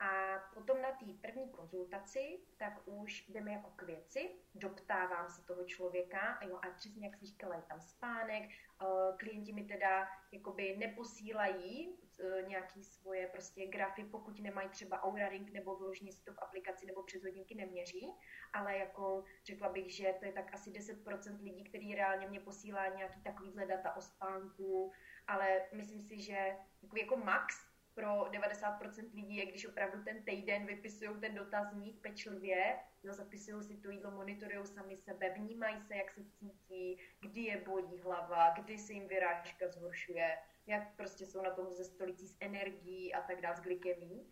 A 0.00 0.38
potom 0.54 0.82
na 0.82 0.92
té 0.92 1.06
první 1.20 1.50
konzultaci, 1.50 2.38
tak 2.56 2.80
už 2.84 3.28
jdeme 3.28 3.52
jako 3.52 3.70
k 3.76 3.82
věci, 3.82 4.30
doptávám 4.54 5.30
se 5.30 5.42
toho 5.42 5.64
člověka, 5.64 6.20
a 6.20 6.44
jo, 6.44 6.56
a 6.56 6.70
přesně 6.70 7.06
jak 7.06 7.16
jsi 7.16 7.26
říkala, 7.26 7.54
je 7.54 7.62
tam 7.62 7.80
spánek, 7.80 8.42
eh, 8.50 8.86
klienti 9.16 9.52
mi 9.52 9.64
teda 9.64 10.08
jakoby 10.32 10.76
neposílají 10.76 11.98
nějaký 12.46 12.84
svoje 12.84 13.26
prostě 13.26 13.66
grafy, 13.66 14.04
pokud 14.04 14.40
nemají 14.40 14.68
třeba 14.68 15.02
Aura 15.02 15.28
Ring 15.28 15.52
nebo 15.52 15.76
vyloženě 15.76 16.12
si 16.12 16.24
to 16.24 16.32
v 16.32 16.42
aplikaci 16.42 16.86
nebo 16.86 17.02
přes 17.02 17.22
hodinky 17.22 17.54
neměří, 17.54 18.12
ale 18.52 18.78
jako 18.78 19.24
řekla 19.46 19.68
bych, 19.68 19.96
že 19.96 20.14
to 20.18 20.24
je 20.24 20.32
tak 20.32 20.54
asi 20.54 20.70
10% 20.70 21.42
lidí, 21.42 21.64
který 21.64 21.94
reálně 21.94 22.28
mě 22.28 22.40
posílá 22.40 22.88
nějaký 22.88 23.22
takovýhle 23.22 23.66
data 23.66 23.96
o 23.96 24.00
spánku, 24.00 24.92
ale 25.26 25.68
myslím 25.72 26.00
si, 26.00 26.20
že 26.20 26.56
jako, 26.82 26.96
jako 26.96 27.16
max 27.16 27.73
pro 27.94 28.08
90% 28.08 29.14
lidí 29.14 29.36
je, 29.36 29.46
když 29.46 29.66
opravdu 29.66 30.04
ten 30.04 30.22
týden 30.22 30.66
vypisují 30.66 31.20
ten 31.20 31.34
dotazník 31.34 32.00
pečlivě, 32.00 32.76
no, 33.04 33.14
zapisují 33.14 33.62
si 33.62 33.76
to 33.76 33.90
jídlo, 33.90 34.10
monitorují 34.10 34.66
sami 34.66 34.96
sebe, 34.96 35.30
vnímají 35.30 35.80
se, 35.80 35.96
jak 35.96 36.10
se 36.10 36.24
cítí, 36.24 36.98
kdy 37.20 37.40
je 37.40 37.60
bolí 37.60 37.98
hlava, 37.98 38.50
kdy 38.50 38.78
se 38.78 38.92
jim 38.92 39.08
vyrážka 39.08 39.68
zhoršuje, 39.68 40.38
jak 40.66 40.96
prostě 40.96 41.26
jsou 41.26 41.42
na 41.42 41.50
tom 41.50 41.72
ze 41.72 41.84
stolicí 41.84 42.28
s 42.28 42.36
energií 42.40 43.14
a 43.14 43.20
tak 43.20 43.40
dále, 43.40 43.56
s 43.56 43.60
glykemí. 43.60 44.26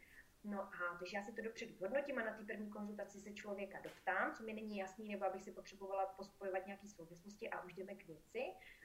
No 0.45 0.63
a 0.63 0.97
takže 0.99 1.17
já 1.17 1.23
si 1.23 1.33
to 1.33 1.43
dopředu 1.43 1.75
hodnotím 1.81 2.19
a 2.19 2.25
na 2.25 2.33
té 2.33 2.45
první 2.45 2.71
konzultaci 2.71 3.21
se 3.21 3.33
člověka 3.33 3.81
doptám, 3.81 4.35
co 4.35 4.43
mi 4.43 4.53
není 4.53 4.79
jasný, 4.79 5.09
nebo 5.09 5.25
abych 5.25 5.43
si 5.43 5.53
potřebovala 5.53 6.07
pospojovat 6.07 6.67
nějaké 6.67 6.89
souvislosti 6.89 7.51
a 7.51 7.65
už 7.65 7.75
jdeme 7.75 7.95
k 7.95 8.07
věci 8.07 8.43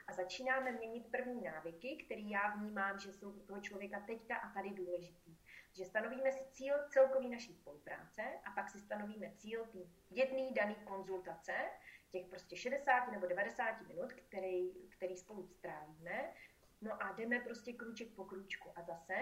a 0.08 0.14
začínáme 0.14 0.72
měnit 0.72 1.12
první 1.12 1.42
návyky, 1.42 1.98
které 2.06 2.22
já 2.22 2.56
vnímám, 2.56 3.00
že 3.00 3.14
jsou 3.14 3.32
pro 3.32 3.44
toho 3.44 3.62
člověka 3.62 4.00
teďka 4.00 4.36
a 4.36 4.54
tady 4.54 4.70
důležitý. 4.70 5.38
Že 5.74 5.86
stanovíme 5.86 6.32
si 6.32 6.44
cíl 6.52 6.76
celkový 6.90 7.30
naší 7.30 7.54
spolupráce 7.54 8.22
a 8.44 8.52
pak 8.52 8.70
si 8.70 8.80
stanovíme 8.80 9.32
cíl 9.36 9.66
té 9.66 9.80
jedné 10.12 10.52
dané 10.54 10.76
konzultace, 10.76 11.54
těch 12.12 12.26
prostě 12.26 12.58
60 12.58 13.12
nebo 13.12 13.28
90 13.28 13.88
minut, 13.88 14.14
který, 14.14 14.74
který 14.90 15.18
spolu 15.18 15.48
strávíme. 15.48 16.34
No 16.82 17.04
a 17.04 17.12
jdeme 17.12 17.40
prostě 17.40 17.74
krůček 17.74 18.08
po 18.16 18.26
krůčku. 18.26 18.70
A 18.76 18.82
zase 18.82 19.14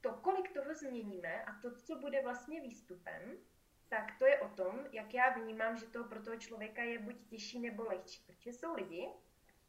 to, 0.00 0.12
kolik 0.12 0.52
toho 0.52 0.74
změníme 0.74 1.44
a 1.44 1.52
to, 1.62 1.74
co 1.74 1.96
bude 1.96 2.22
vlastně 2.22 2.60
výstupem, 2.60 3.38
tak 3.88 4.18
to 4.18 4.26
je 4.26 4.40
o 4.40 4.48
tom, 4.48 4.86
jak 4.92 5.14
já 5.14 5.30
vnímám, 5.30 5.76
že 5.76 5.86
to 5.86 6.04
pro 6.04 6.22
toho 6.22 6.36
člověka 6.36 6.82
je 6.82 6.98
buď 6.98 7.26
těžší 7.26 7.60
nebo 7.60 7.84
lehčí. 7.84 8.22
Protože 8.26 8.52
jsou 8.52 8.74
lidi, 8.74 9.08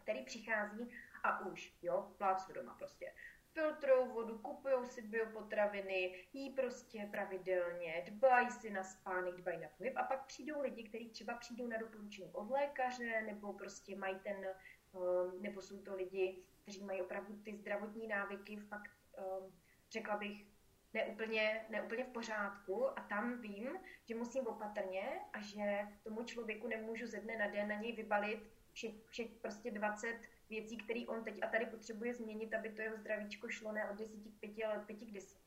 který 0.02 0.26
přichází 0.26 0.92
a 1.24 1.46
už, 1.46 1.74
jo, 1.82 2.12
plácnu 2.18 2.54
doma 2.54 2.76
prostě. 2.78 3.14
Filtrujou 3.54 4.14
vodu, 4.14 4.38
kupují 4.38 4.86
si 4.86 5.02
biopotraviny, 5.02 6.26
jí 6.34 6.50
prostě 6.50 7.08
pravidelně, 7.12 8.04
dbají 8.08 8.52
si 8.52 8.70
na 8.70 8.84
spánek, 8.84 9.36
dbají 9.36 9.62
na 9.62 9.68
pohyb 9.78 9.98
a 9.98 10.04
pak 10.04 10.26
přijdou 10.26 10.62
lidi, 10.62 10.84
kteří 10.84 11.10
třeba 11.10 11.34
přijdou 11.34 11.68
na 11.68 11.78
doporučení 11.78 12.30
od 12.34 12.50
lékaře 12.50 13.22
nebo 13.22 13.54
prostě 13.54 13.96
mají 13.96 14.20
ten, 14.20 14.48
um, 14.92 15.42
nebo 15.42 15.62
jsou 15.62 15.82
to 15.82 15.96
lidi, 15.96 16.44
kteří 16.62 16.84
mají 16.84 17.02
opravdu 17.02 17.36
ty 17.44 17.56
zdravotní 17.56 18.08
návyky 18.08 18.58
fakt, 18.58 18.92
um, 19.18 19.54
řekla 19.92 20.18
bych, 20.18 20.46
neúplně, 20.94 21.66
neúplně 21.70 22.04
v 22.04 22.12
pořádku 22.14 23.00
a 23.00 23.02
tam 23.02 23.42
vím, 23.42 23.70
že 24.06 24.16
musím 24.16 24.48
opatrně 24.48 25.20
a 25.34 25.42
že 25.42 25.88
tomu 26.04 26.24
člověku 26.24 26.68
nemůžu 26.68 27.08
ze 27.08 27.20
dne 27.20 27.38
na 27.38 27.48
den 27.48 27.68
na 27.68 27.76
něj 27.76 27.96
vybalit 27.96 28.61
všech, 28.74 28.92
všech 29.10 29.32
prostě 29.32 29.72
20 29.72 30.20
věcí, 30.50 30.78
které 30.78 31.00
on 31.08 31.24
teď 31.24 31.40
a 31.42 31.48
tady 31.48 31.66
potřebuje 31.66 32.14
změnit, 32.14 32.54
aby 32.54 32.70
to 32.70 32.82
jeho 32.82 32.98
zdravíčko 32.98 33.50
šlo 33.50 33.72
ne 33.72 33.90
od 33.90 33.96
10 33.96 34.18
k 34.18 34.40
5, 34.40 34.66
ale 34.66 34.80
od 34.80 34.86
5 34.86 34.96
k 34.96 35.12
10, 35.12 35.38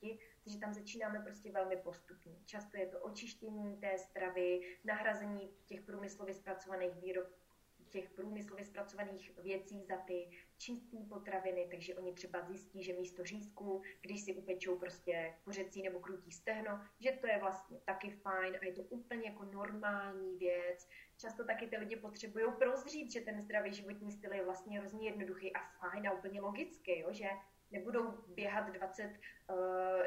takže 0.44 0.58
tam 0.58 0.74
začínáme 0.74 1.20
prostě 1.20 1.52
velmi 1.52 1.76
postupně. 1.76 2.32
Často 2.46 2.76
je 2.76 2.86
to 2.86 3.00
očištění 3.00 3.76
té 3.76 3.98
stravy, 3.98 4.78
nahrazení 4.84 5.50
těch 5.66 5.82
průmyslově 5.82 6.34
zpracovaných 6.34 6.94
výrobků 7.02 7.44
těch 7.94 8.10
průmyslově 8.10 8.64
zpracovaných 8.64 9.38
věcí 9.38 9.84
za 9.84 9.96
ty 9.96 10.28
čisté 10.58 10.96
potraviny, 11.08 11.68
takže 11.70 11.94
oni 11.94 12.12
třeba 12.12 12.42
zjistí, 12.42 12.82
že 12.82 12.92
místo 12.92 13.24
řízku, 13.24 13.82
když 14.00 14.20
si 14.20 14.34
upečou 14.34 14.78
prostě 14.78 15.34
kuřecí 15.44 15.82
nebo 15.82 16.00
krutí 16.00 16.32
stehno, 16.32 16.80
že 17.00 17.12
to 17.12 17.26
je 17.26 17.38
vlastně 17.38 17.78
taky 17.84 18.10
fajn 18.10 18.56
a 18.60 18.64
je 18.64 18.72
to 18.72 18.82
úplně 18.82 19.30
jako 19.30 19.44
normální 19.44 20.36
věc. 20.36 20.88
Často 21.24 21.44
taky 21.44 21.66
ty 21.66 21.76
lidi 21.76 21.96
potřebují 21.96 22.44
prozřít, 22.58 23.12
že 23.12 23.20
ten 23.20 23.42
zdravý 23.42 23.74
životní 23.74 24.12
styl 24.12 24.32
je 24.32 24.44
vlastně 24.44 24.78
hrozně 24.78 25.08
jednoduchý 25.08 25.56
a 25.56 25.58
fajn 25.80 26.08
a 26.08 26.12
úplně 26.12 26.40
logický, 26.40 27.00
jo? 27.00 27.08
že 27.12 27.28
nebudou 27.70 28.24
běhat 28.28 28.72
20, 28.72 29.10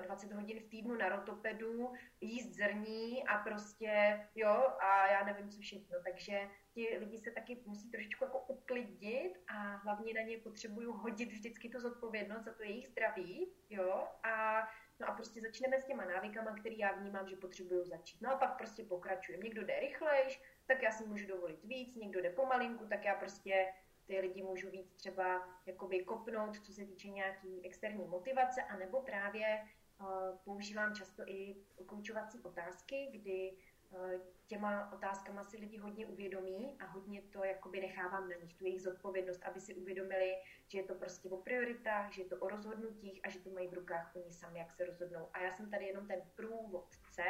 20 0.05 0.32
hodin 0.32 0.59
v 0.59 0.70
týdnu 0.70 0.95
na 0.95 1.09
rotopedu, 1.09 1.93
jíst 2.22 2.53
zrní 2.53 3.28
a 3.28 3.38
prostě, 3.38 4.22
jo, 4.36 4.68
a 4.80 5.07
já 5.07 5.26
nevím, 5.26 5.49
co 5.49 5.61
všechno. 5.61 5.97
Takže 6.05 6.49
ti 6.74 6.97
lidi 6.99 7.18
se 7.18 7.32
taky 7.32 7.63
musí 7.65 7.91
trošičku 7.91 8.24
jako 8.24 8.39
uklidit 8.39 9.34
a 9.47 9.76
hlavně 9.76 10.13
na 10.13 10.22
ně 10.22 10.38
potřebuju 10.38 10.91
hodit 10.91 11.30
vždycky 11.32 11.70
tu 11.70 11.80
zodpovědnost 11.80 12.43
za 12.43 12.53
to 12.53 12.63
jejich 12.63 12.88
zdraví, 12.88 13.51
jo, 13.70 14.07
a 14.24 14.68
No 14.99 15.09
a 15.09 15.11
prostě 15.11 15.41
začneme 15.41 15.80
s 15.80 15.86
těma 15.86 16.05
návykama, 16.05 16.55
který 16.55 16.78
já 16.78 16.91
vnímám, 16.91 17.28
že 17.30 17.36
potřebuju 17.36 17.86
začít. 17.86 18.22
No 18.22 18.32
a 18.32 18.36
pak 18.36 18.57
prostě 18.57 18.84
pokračujeme. 18.84 19.43
Někdo 19.43 19.65
jde 19.65 19.80
rychlejš, 19.80 20.41
tak 20.68 20.84
já 20.84 20.91
si 20.91 21.05
můžu 21.05 21.28
dovolit 21.28 21.63
víc, 21.63 21.95
někdo 21.95 22.22
jde 22.22 22.30
pomalinku, 22.30 22.88
tak 22.88 23.05
já 23.05 23.15
prostě 23.15 23.74
ty 24.05 24.20
lidi 24.20 24.43
můžu 24.43 24.70
víc 24.70 24.93
třeba 24.93 25.49
jakoby 25.65 26.03
kopnout, 26.03 26.59
co 26.65 26.74
se 26.74 26.86
týče 26.86 27.07
nějaký 27.07 27.65
externí 27.65 28.07
motivace, 28.07 28.63
anebo 28.63 29.01
právě 29.01 29.68
uh, 29.99 30.38
používám 30.43 30.95
často 30.95 31.24
i 31.28 31.55
koučovací 31.86 32.39
otázky, 32.39 33.09
kdy 33.11 33.57
uh, 33.89 34.11
těma 34.47 34.91
otázkama 34.91 35.43
si 35.43 35.57
lidi 35.57 35.78
hodně 35.78 36.07
uvědomí 36.07 36.78
a 36.80 36.86
hodně 36.86 37.22
to 37.22 37.43
jakoby 37.43 37.82
nechávám 37.82 38.30
na 38.30 38.36
nich, 38.36 38.53
tu 38.53 38.65
jejich 38.65 38.82
zodpovědnost, 38.82 39.43
aby 39.43 39.61
si 39.61 39.76
uvědomili, 39.76 40.36
že 40.68 40.80
je 40.80 40.84
to 40.84 40.95
prostě 40.95 41.30
o 41.30 41.38
prioritách, 41.38 42.13
že 42.13 42.22
je 42.22 42.28
to 42.28 42.38
o 42.38 42.49
rozhodnutích 42.49 43.20
a 43.24 43.30
že 43.30 43.39
to 43.39 43.49
mají 43.49 43.68
v 43.68 43.74
rukách 43.74 44.15
oni 44.15 44.34
sami, 44.34 44.59
jak 44.59 44.72
se 44.72 44.86
rozhodnou. 44.86 45.30
A 45.34 45.39
já 45.39 45.53
jsem 45.53 45.70
tady 45.70 45.86
jenom 45.86 46.07
ten 46.07 46.22
průvodce, 46.36 47.24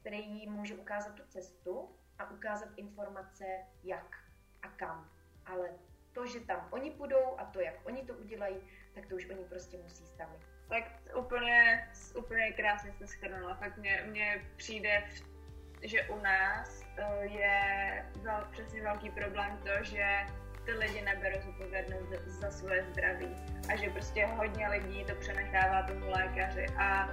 který 0.00 0.18
jí 0.18 0.48
může 0.48 0.76
ukázat 0.76 1.14
tu 1.14 1.22
cestu 1.28 1.96
a 2.20 2.30
ukázat 2.30 2.68
informace, 2.76 3.44
jak 3.82 4.16
a 4.62 4.68
kam. 4.68 5.10
Ale 5.46 5.68
to, 6.12 6.26
že 6.26 6.40
tam 6.40 6.68
oni 6.70 6.90
půjdou 6.90 7.38
a 7.38 7.44
to, 7.44 7.60
jak 7.60 7.74
oni 7.84 8.02
to 8.02 8.14
udělají, 8.14 8.56
tak 8.94 9.06
to 9.06 9.14
už 9.14 9.30
oni 9.30 9.44
prostě 9.44 9.76
musí 9.76 10.06
sami. 10.06 10.36
Tak 10.68 10.84
úplně, 11.18 11.88
úplně 12.18 12.52
krásně 12.52 12.92
jste 12.92 13.06
schrnula. 13.06 13.54
Fakt 13.54 13.76
mně, 13.76 14.04
mně 14.06 14.44
přijde, 14.56 15.04
že 15.82 16.02
u 16.02 16.18
nás 16.18 16.82
eh, 16.96 17.24
je 17.24 18.06
vel, 18.22 18.48
přesně 18.50 18.82
velký 18.82 19.10
problém 19.10 19.58
to, 19.58 19.84
že 19.84 20.26
ty 20.64 20.72
lidi 20.72 21.02
neberou 21.02 21.40
zodpovědnost 21.40 22.08
za 22.26 22.50
svoje 22.50 22.84
zdraví 22.84 23.36
a 23.72 23.76
že 23.76 23.90
prostě 23.90 24.26
hodně 24.26 24.68
lidí 24.68 25.04
to 25.04 25.14
přenechává 25.14 25.82
tomu 25.82 26.10
lékaři 26.10 26.66
a 26.78 27.08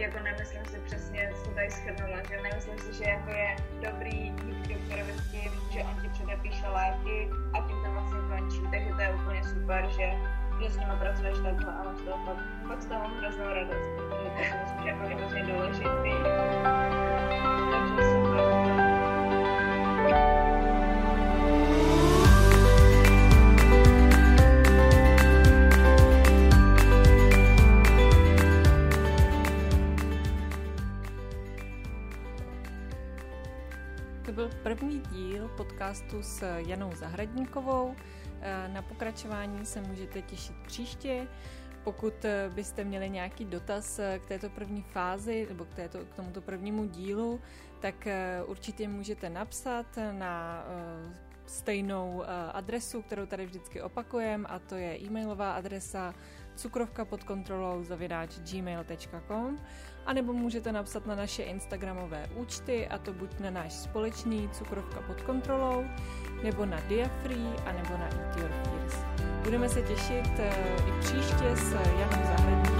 jako 0.00 0.18
nemyslím 0.18 0.64
si 0.64 0.78
přesně, 0.78 1.30
co 1.44 1.50
tady 1.50 1.70
schrnula, 1.70 2.22
že 2.28 2.42
nemyslím 2.42 2.78
si, 2.78 2.92
že 2.92 3.04
jako 3.04 3.30
je 3.30 3.56
dobrý 3.80 4.16
jít 4.16 4.40
k 4.40 4.68
doktorovi 4.68 5.12
s 5.12 5.30
tím, 5.30 5.50
že 5.72 5.80
on 5.80 6.02
ti 6.02 6.08
předepíše 6.08 6.68
léky 6.68 7.30
a 7.52 7.60
tím 7.66 7.76
to 7.84 7.90
vlastně 7.90 8.20
končí, 8.28 8.62
takže 8.72 8.90
to 8.96 9.00
je 9.00 9.14
úplně 9.14 9.44
super, 9.44 9.88
že, 9.96 10.06
že 10.60 10.70
s 10.70 10.76
nimi 10.76 10.92
pracuješ 10.98 11.38
takhle 11.44 11.72
a 11.72 11.94
z 11.94 12.02
toho 12.02 12.26
fakt, 12.26 12.44
fakt 12.68 12.82
z 12.82 12.86
toho 12.86 13.08
hroznou 13.08 13.48
radost, 13.48 13.88
to 14.10 14.14
myslím, 14.38 14.82
že 14.82 14.88
jako 14.88 15.02
je 15.02 15.14
hrozně 15.16 15.42
důležitý. 15.42 15.99
Janou 36.70 36.94
Zahradníkovou. 36.94 37.96
Eh, 38.40 38.68
na 38.68 38.82
pokračování 38.82 39.66
se 39.66 39.80
můžete 39.80 40.22
těšit 40.22 40.56
příště. 40.66 41.28
Pokud 41.84 42.24
eh, 42.24 42.50
byste 42.54 42.84
měli 42.84 43.10
nějaký 43.10 43.44
dotaz 43.44 43.98
eh, 43.98 44.18
k 44.18 44.26
této 44.26 44.50
první 44.50 44.82
fázi 44.82 45.46
nebo 45.48 45.64
k, 45.64 45.74
této, 45.74 45.98
k 45.98 46.14
tomuto 46.14 46.40
prvnímu 46.40 46.84
dílu, 46.86 47.40
tak 47.80 48.08
určitě 48.46 48.88
můžete 48.88 49.30
napsat 49.30 49.86
na 50.12 50.64
stejnou 51.46 52.24
adresu, 52.52 53.02
kterou 53.02 53.26
tady 53.26 53.46
vždycky 53.46 53.82
opakujeme, 53.82 54.48
a 54.48 54.58
to 54.58 54.74
je 54.74 54.98
e-mailová 55.00 55.52
adresa 55.52 56.14
cukrovka 56.56 57.04
pod 57.04 57.24
kontrolou 57.24 57.84
zavináč 57.84 58.38
gmail.com 58.38 59.58
a 60.10 60.12
nebo 60.12 60.32
můžete 60.32 60.72
napsat 60.72 61.06
na 61.06 61.14
naše 61.14 61.42
Instagramové 61.42 62.28
účty 62.34 62.88
a 62.88 62.98
to 62.98 63.12
buď 63.12 63.40
na 63.40 63.50
náš 63.50 63.72
společný 63.72 64.48
cukrovka 64.52 65.00
pod 65.00 65.20
kontrolou 65.20 65.84
nebo 66.42 66.66
na 66.66 66.80
Diafree 66.88 67.52
a 67.66 67.72
nebo 67.72 67.90
na 67.90 68.04
Eat 68.04 68.36
Your 68.36 68.50
Fears. 68.50 68.94
Budeme 69.42 69.68
se 69.68 69.82
těšit 69.82 70.30
eh, 70.38 70.52
i 70.88 71.00
příště 71.00 71.56
s 71.56 71.72
Janou 71.72 72.26
Zahradou 72.26 72.79